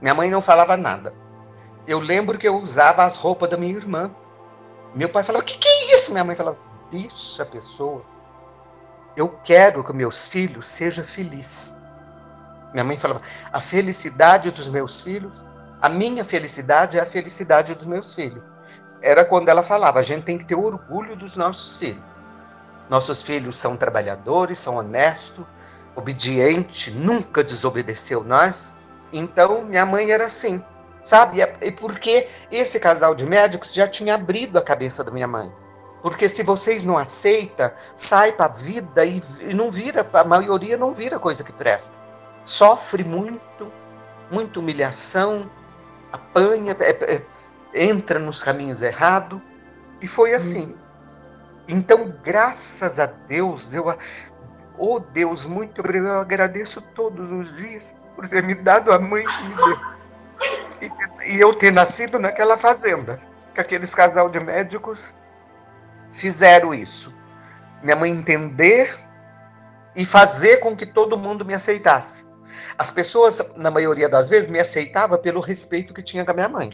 Minha 0.02 0.14
mãe 0.14 0.30
não 0.30 0.42
falava 0.42 0.78
nada. 0.78 1.14
Eu 1.88 2.00
lembro 2.00 2.38
que 2.38 2.48
eu 2.48 2.58
usava 2.58 3.04
as 3.04 3.18
roupas 3.18 3.50
da 3.50 3.58
minha 3.58 3.76
irmã. 3.76 4.12
Meu 4.94 5.10
pai 5.10 5.24
falava: 5.24 5.44
O 5.44 5.48
que, 5.48 5.58
que 5.58 5.68
é 5.68 5.94
isso? 5.94 6.12
Minha 6.12 6.24
mãe 6.24 6.36
falava: 6.36 6.58
Deixa 6.92 7.44
a 7.44 7.46
pessoa. 7.46 8.04
Eu 9.16 9.30
quero 9.44 9.84
que 9.84 9.94
meus 9.94 10.28
filhos 10.28 10.68
sejam 10.68 11.06
felizes. 11.06 11.76
Minha 12.74 12.84
mãe 12.84 12.98
falava: 12.98 13.22
A 13.52 13.62
felicidade 13.62 14.52
dos 14.52 14.68
meus 14.68 15.02
filhos, 15.02 15.46
a 15.82 15.90
minha 15.90 16.24
felicidade 16.24 16.98
é 16.98 17.02
a 17.02 17.06
felicidade 17.06 17.76
dos 17.76 17.88
meus 17.88 18.14
filhos. 18.14 18.44
Era 19.02 19.24
quando 19.24 19.50
ela 19.50 19.64
falava: 19.64 20.00
A 20.00 20.02
gente 20.02 20.24
tem 20.24 20.38
que 20.38 20.46
ter 20.46 20.56
orgulho 20.56 21.16
dos 21.16 21.36
nossos 21.36 21.78
filhos. 21.78 22.04
Nossos 22.89 23.24
filhos 23.24 23.58
são 23.58 23.76
trabalhadores, 23.76 24.60
são 24.60 24.76
honestos, 24.76 25.45
obedientes, 25.95 26.93
nunca 26.93 27.43
desobedeceu 27.43 28.24
nós. 28.24 28.78
Então, 29.12 29.63
minha 29.63 29.86
mãe 29.86 30.12
era 30.12 30.28
assim, 30.28 30.63
sabe? 31.04 31.39
E 31.62 31.71
porque 31.71 32.28
esse 32.52 32.80
casal 32.80 33.15
de 33.15 33.26
médicos 33.26 33.74
já 33.74 33.88
tinha 33.88 34.15
abrido 34.15 34.58
a 34.58 34.62
cabeça 34.62 35.04
da 35.04 35.12
minha 35.12 35.28
mãe. 35.28 35.52
Porque 36.02 36.28
se 36.28 36.43
vocês 36.43 36.86
não 36.86 36.98
aceitam, 36.98 37.71
sai 37.95 38.32
para 38.32 38.45
a 38.45 38.50
vida 38.50 39.04
e, 39.04 39.21
e 39.41 39.54
não 39.54 39.71
vira, 39.71 40.08
a 40.13 40.24
maioria 40.24 40.78
não 40.78 40.93
vira 40.93 41.17
coisa 41.17 41.43
que 41.43 41.52
presta. 41.52 42.00
Sofre 42.43 43.04
muito, 43.04 43.71
muita 44.30 44.60
humilhação, 44.60 45.50
apanha, 46.12 46.78
é, 46.80 47.15
é, 47.15 47.21
entra 47.74 48.19
nos 48.19 48.43
caminhos 48.43 48.84
errados. 48.84 49.41
E 50.00 50.06
foi 50.06 50.36
assim. 50.36 50.76
Hum. 50.78 50.85
Então, 51.67 52.13
graças 52.23 52.99
a 52.99 53.08
Deus, 53.08 53.73
eu, 53.73 53.86
oh 54.78 54.99
Deus, 54.99 55.45
muito 55.45 55.82
obrigado, 55.82 56.13
eu 56.13 56.19
agradeço 56.19 56.82
todos 56.82 57.32
os 57.32 57.56
dias 57.56 57.95
por 58.15 58.28
ter 58.28 58.43
me 58.43 58.54
dado 58.54 58.91
a 58.91 58.99
mãe 58.99 59.25
que 59.25 59.43
me 59.43 59.56
deu. 59.56 59.95
E, 60.82 61.38
e 61.38 61.39
eu 61.39 61.51
ter 61.54 61.71
nascido 61.71 62.19
naquela 62.19 62.58
fazenda, 62.58 63.19
que 63.54 63.62
aqueles 63.62 63.95
casal 63.95 64.30
de 64.30 64.43
médicos 64.45 65.15
fizeram 66.13 66.73
isso. 66.73 67.13
Minha 67.82 67.95
mãe 67.95 68.12
entender 68.12 68.95
e 69.95 70.06
fazer 70.06 70.58
com 70.58 70.75
que 70.75 70.86
todo 70.86 71.17
mundo 71.17 71.43
me 71.43 71.54
aceitasse. 71.54 72.25
As 72.78 72.91
pessoas, 72.91 73.41
na 73.56 73.71
maioria 73.71 74.08
das 74.08 74.30
vezes, 74.30 74.49
me 74.49 74.60
aceitavam 74.60 75.17
pelo 75.17 75.39
respeito 75.39 75.93
que 75.93 76.04
tinha 76.04 76.23
com 76.23 76.32
a 76.32 76.34
minha 76.34 76.49
mãe. 76.49 76.69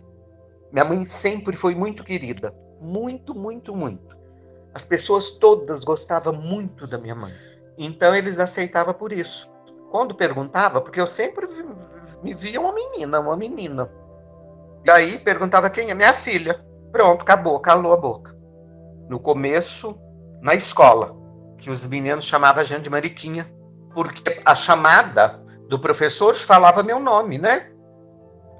Minha 0.71 0.85
mãe 0.85 1.05
sempre 1.05 1.55
foi 1.55 1.75
muito 1.75 2.03
querida. 2.03 2.53
Muito, 2.79 3.35
muito, 3.35 3.75
muito. 3.75 4.20
As 4.73 4.85
pessoas 4.85 5.31
todas 5.31 5.83
gostavam 5.83 6.33
muito 6.33 6.87
da 6.87 6.97
minha 6.97 7.15
mãe. 7.15 7.33
Então 7.77 8.15
eles 8.15 8.39
aceitavam 8.39 8.93
por 8.93 9.11
isso. 9.11 9.49
Quando 9.89 10.15
perguntava, 10.15 10.79
porque 10.79 11.01
eu 11.01 11.07
sempre 11.07 11.47
me 12.23 12.33
via 12.33 12.61
uma 12.61 12.73
menina, 12.73 13.19
uma 13.19 13.35
menina. 13.35 13.89
E 14.85 14.89
aí 14.89 15.19
perguntava 15.19 15.69
quem 15.69 15.89
é 15.89 15.93
minha 15.93 16.13
filha. 16.13 16.63
Pronto, 16.91 17.21
acabou, 17.21 17.59
calou 17.59 17.93
a 17.93 17.97
boca. 17.97 18.35
No 19.09 19.19
começo, 19.19 19.97
na 20.41 20.55
escola, 20.55 21.15
que 21.57 21.69
os 21.69 21.85
meninos 21.85 22.25
chamavam 22.25 22.61
a 22.61 22.63
gente 22.65 22.83
de 22.83 22.89
Mariquinha, 22.89 23.47
porque 23.93 24.41
a 24.45 24.55
chamada 24.55 25.41
do 25.67 25.79
professor 25.79 26.33
falava 26.33 26.83
meu 26.83 26.99
nome, 26.99 27.37
né? 27.37 27.71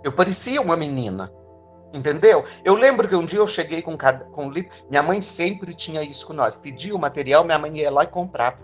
Eu 0.03 0.11
parecia 0.11 0.61
uma 0.61 0.75
menina. 0.75 1.31
Entendeu? 1.93 2.45
Eu 2.63 2.75
lembro 2.75 3.07
que 3.07 3.15
um 3.15 3.25
dia 3.25 3.39
eu 3.39 3.47
cheguei 3.47 3.81
com, 3.81 3.97
com 4.31 4.49
livro. 4.49 4.71
Minha 4.89 5.03
mãe 5.03 5.19
sempre 5.19 5.73
tinha 5.73 6.01
isso 6.01 6.25
com 6.25 6.33
nós. 6.33 6.55
Pedia 6.55 6.95
o 6.95 6.99
material, 6.99 7.43
minha 7.43 7.59
mãe 7.59 7.79
ia 7.79 7.91
lá 7.91 8.03
e 8.03 8.07
comprava. 8.07 8.59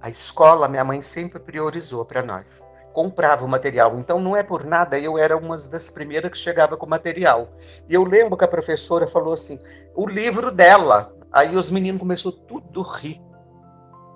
A 0.00 0.10
escola, 0.10 0.68
minha 0.68 0.84
mãe 0.84 1.00
sempre 1.00 1.38
priorizou 1.38 2.04
para 2.04 2.22
nós. 2.22 2.66
Comprava 2.92 3.44
o 3.44 3.48
material. 3.48 3.98
Então, 3.98 4.20
não 4.20 4.36
é 4.36 4.42
por 4.42 4.64
nada, 4.64 4.98
eu 4.98 5.16
era 5.16 5.36
uma 5.36 5.56
das 5.56 5.90
primeiras 5.90 6.30
que 6.30 6.38
chegava 6.38 6.76
com 6.76 6.84
o 6.84 6.88
material. 6.88 7.48
E 7.88 7.94
eu 7.94 8.04
lembro 8.04 8.36
que 8.36 8.44
a 8.44 8.48
professora 8.48 9.06
falou 9.06 9.32
assim: 9.32 9.58
o 9.94 10.06
livro 10.06 10.50
dela. 10.50 11.14
Aí 11.30 11.54
os 11.54 11.70
meninos 11.70 12.00
começaram 12.00 12.36
tudo 12.46 12.82
a 12.82 12.98
rir. 12.98 13.20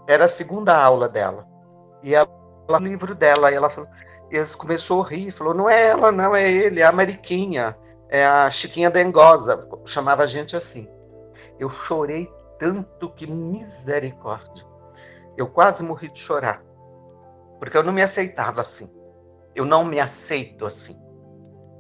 Era 0.09 0.25
a 0.25 0.29
segunda 0.29 0.77
aula 0.77 1.09
dela. 1.09 1.47
E 2.03 2.15
ela, 2.15 2.29
o 2.69 2.77
livro 2.79 3.15
dela, 3.15 3.49
aí 3.49 3.55
ela 3.55 3.69
falou, 3.69 3.89
eles 4.31 4.55
começou 4.55 5.03
a 5.03 5.09
rir, 5.09 5.31
falou: 5.31 5.55
não 5.55 5.69
é 5.69 5.89
ela, 5.89 6.11
não, 6.11 6.35
é 6.35 6.51
ele, 6.51 6.81
é 6.81 6.85
a 6.85 6.93
Mariquinha 6.93 7.77
é 8.13 8.27
a 8.27 8.51
Chiquinha 8.51 8.91
Dengosa, 8.91 9.59
chamava 9.87 10.25
a 10.25 10.27
gente 10.27 10.55
assim. 10.55 10.87
Eu 11.59 11.71
chorei 11.71 12.31
tanto 12.59 13.09
que 13.09 13.27
misericórdia. 13.27 14.67
Eu 15.35 15.49
quase 15.49 15.83
morri 15.83 16.11
de 16.11 16.21
chorar, 16.21 16.63
porque 17.59 17.75
eu 17.75 17.83
não 17.83 17.91
me 17.91 18.03
aceitava 18.03 18.61
assim. 18.61 18.95
Eu 19.55 19.65
não 19.65 19.83
me 19.83 19.99
aceito 19.99 20.67
assim. 20.67 20.95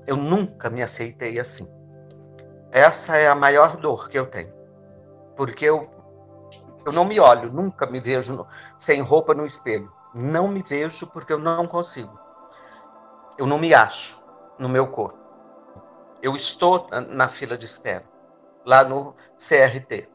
Eu 0.06 0.16
nunca 0.16 0.70
me 0.70 0.82
aceitei 0.82 1.38
assim. 1.38 1.70
Essa 2.70 3.18
é 3.18 3.28
a 3.28 3.34
maior 3.34 3.76
dor 3.76 4.08
que 4.08 4.18
eu 4.18 4.24
tenho, 4.24 4.54
porque 5.36 5.66
eu 5.66 5.86
eu 6.86 6.92
não 6.92 7.04
me 7.04 7.20
olho, 7.20 7.52
nunca 7.52 7.84
me 7.84 8.00
vejo 8.00 8.34
no, 8.34 8.46
sem 8.78 9.02
roupa 9.02 9.34
no 9.34 9.44
espelho. 9.44 9.92
Não 10.14 10.48
me 10.48 10.62
vejo 10.62 11.06
porque 11.08 11.34
eu 11.34 11.38
não 11.38 11.66
consigo. 11.66 12.18
Eu 13.36 13.46
não 13.46 13.58
me 13.58 13.74
acho 13.74 14.24
no 14.58 14.68
meu 14.68 14.86
corpo. 14.88 15.21
Eu 16.22 16.36
estou 16.36 16.88
na 17.08 17.28
fila 17.28 17.58
de 17.58 17.66
espera, 17.66 18.04
lá 18.64 18.84
no 18.84 19.14
CRT. 19.38 20.08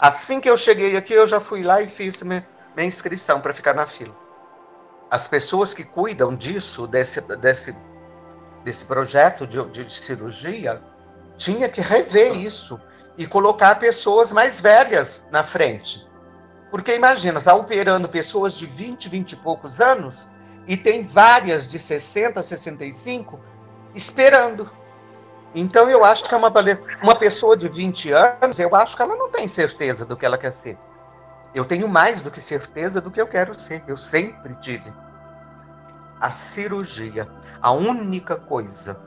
Assim 0.00 0.40
que 0.40 0.48
eu 0.48 0.56
cheguei 0.56 0.96
aqui, 0.96 1.12
eu 1.12 1.26
já 1.26 1.38
fui 1.38 1.62
lá 1.62 1.82
e 1.82 1.86
fiz 1.86 2.22
minha, 2.22 2.46
minha 2.74 2.88
inscrição 2.88 3.40
para 3.40 3.52
ficar 3.52 3.74
na 3.74 3.86
fila. 3.86 4.14
As 5.10 5.28
pessoas 5.28 5.74
que 5.74 5.84
cuidam 5.84 6.34
disso, 6.34 6.86
desse, 6.86 7.20
desse, 7.36 7.76
desse 8.64 8.86
projeto 8.86 9.46
de, 9.46 9.62
de 9.66 9.92
cirurgia, 9.92 10.82
tinha 11.36 11.68
que 11.68 11.80
rever 11.80 12.38
isso 12.38 12.80
e 13.16 13.26
colocar 13.26 13.74
pessoas 13.76 14.32
mais 14.32 14.60
velhas 14.60 15.24
na 15.30 15.44
frente. 15.44 16.08
Porque 16.70 16.94
imagina, 16.94 17.38
está 17.38 17.54
operando 17.54 18.08
pessoas 18.08 18.54
de 18.54 18.66
20, 18.66 19.08
20 19.08 19.32
e 19.32 19.36
poucos 19.36 19.80
anos 19.80 20.28
e 20.66 20.76
tem 20.76 21.02
várias 21.02 21.70
de 21.70 21.78
60, 21.78 22.42
65 22.42 23.38
esperando. 23.94 24.68
Então 25.54 25.88
eu 25.88 26.04
acho 26.04 26.24
que 26.24 26.34
é 26.34 26.36
uma, 26.36 26.52
uma 27.02 27.14
pessoa 27.14 27.56
de 27.56 27.68
20 27.68 28.10
anos, 28.10 28.58
eu 28.58 28.74
acho 28.74 28.96
que 28.96 29.02
ela 29.02 29.14
não 29.14 29.30
tem 29.30 29.46
certeza 29.46 30.04
do 30.04 30.16
que 30.16 30.26
ela 30.26 30.36
quer 30.36 30.52
ser. 30.52 30.76
Eu 31.54 31.64
tenho 31.64 31.86
mais 31.86 32.20
do 32.20 32.30
que 32.30 32.40
certeza 32.40 33.00
do 33.00 33.10
que 33.10 33.20
eu 33.20 33.28
quero 33.28 33.58
ser. 33.58 33.84
Eu 33.86 33.96
sempre 33.96 34.54
tive. 34.56 34.92
A 36.20 36.30
cirurgia, 36.32 37.28
a 37.62 37.70
única 37.70 38.34
coisa 38.34 38.98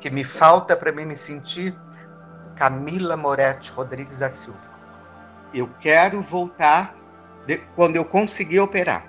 que 0.00 0.10
me 0.10 0.24
falta 0.24 0.76
para 0.76 0.90
mim 0.90 1.04
me 1.04 1.14
sentir 1.14 1.78
Camila 2.56 3.16
Moretti 3.16 3.70
Rodrigues 3.70 4.18
da 4.18 4.28
Silva. 4.28 4.58
Eu 5.54 5.70
quero 5.80 6.20
voltar 6.20 6.96
de, 7.46 7.58
quando 7.76 7.94
eu 7.94 8.04
conseguir 8.04 8.58
operar. 8.58 9.06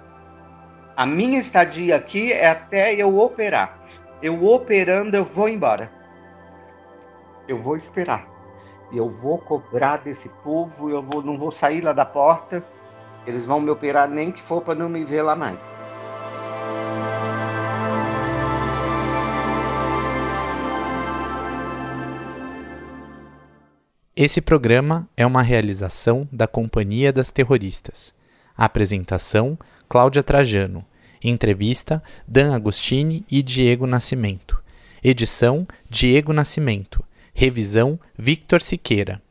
A 0.95 1.05
minha 1.05 1.39
estadia 1.39 1.95
aqui 1.95 2.31
é 2.31 2.49
até 2.49 2.93
eu 2.93 3.17
operar. 3.17 3.79
Eu 4.21 4.43
operando, 4.45 5.15
eu 5.15 5.23
vou 5.23 5.49
embora. 5.49 5.89
Eu 7.49 7.57
vou 7.57 7.75
esperar. 7.75 8.29
Eu 8.93 9.07
vou 9.07 9.39
cobrar 9.39 9.97
desse 9.97 10.29
povo, 10.43 10.87
eu 10.87 11.01
vou, 11.01 11.23
não 11.23 11.35
vou 11.35 11.51
sair 11.51 11.81
lá 11.81 11.93
da 11.93 12.05
porta. 12.05 12.63
Eles 13.25 13.47
vão 13.47 13.59
me 13.59 13.71
operar 13.71 14.07
nem 14.07 14.31
que 14.31 14.39
for 14.39 14.61
para 14.61 14.75
não 14.75 14.87
me 14.87 15.03
ver 15.03 15.23
lá 15.23 15.35
mais. 15.35 15.81
Esse 24.15 24.41
programa 24.41 25.09
é 25.17 25.25
uma 25.25 25.41
realização 25.41 26.29
da 26.31 26.45
Companhia 26.45 27.11
das 27.11 27.31
Terroristas. 27.31 28.13
A 28.55 28.65
apresentação: 28.65 29.57
Cláudia 29.87 30.21
Trajano. 30.21 30.85
Entrevista: 31.23 32.03
Dan 32.27 32.53
Agostini 32.53 33.25
e 33.27 33.41
Diego 33.41 33.87
Nascimento. 33.87 34.61
Edição: 35.03 35.67
Diego 35.89 36.31
Nascimento. 36.31 37.03
Revisão: 37.39 37.97
Victor 38.17 38.61
Siqueira. 38.61 39.21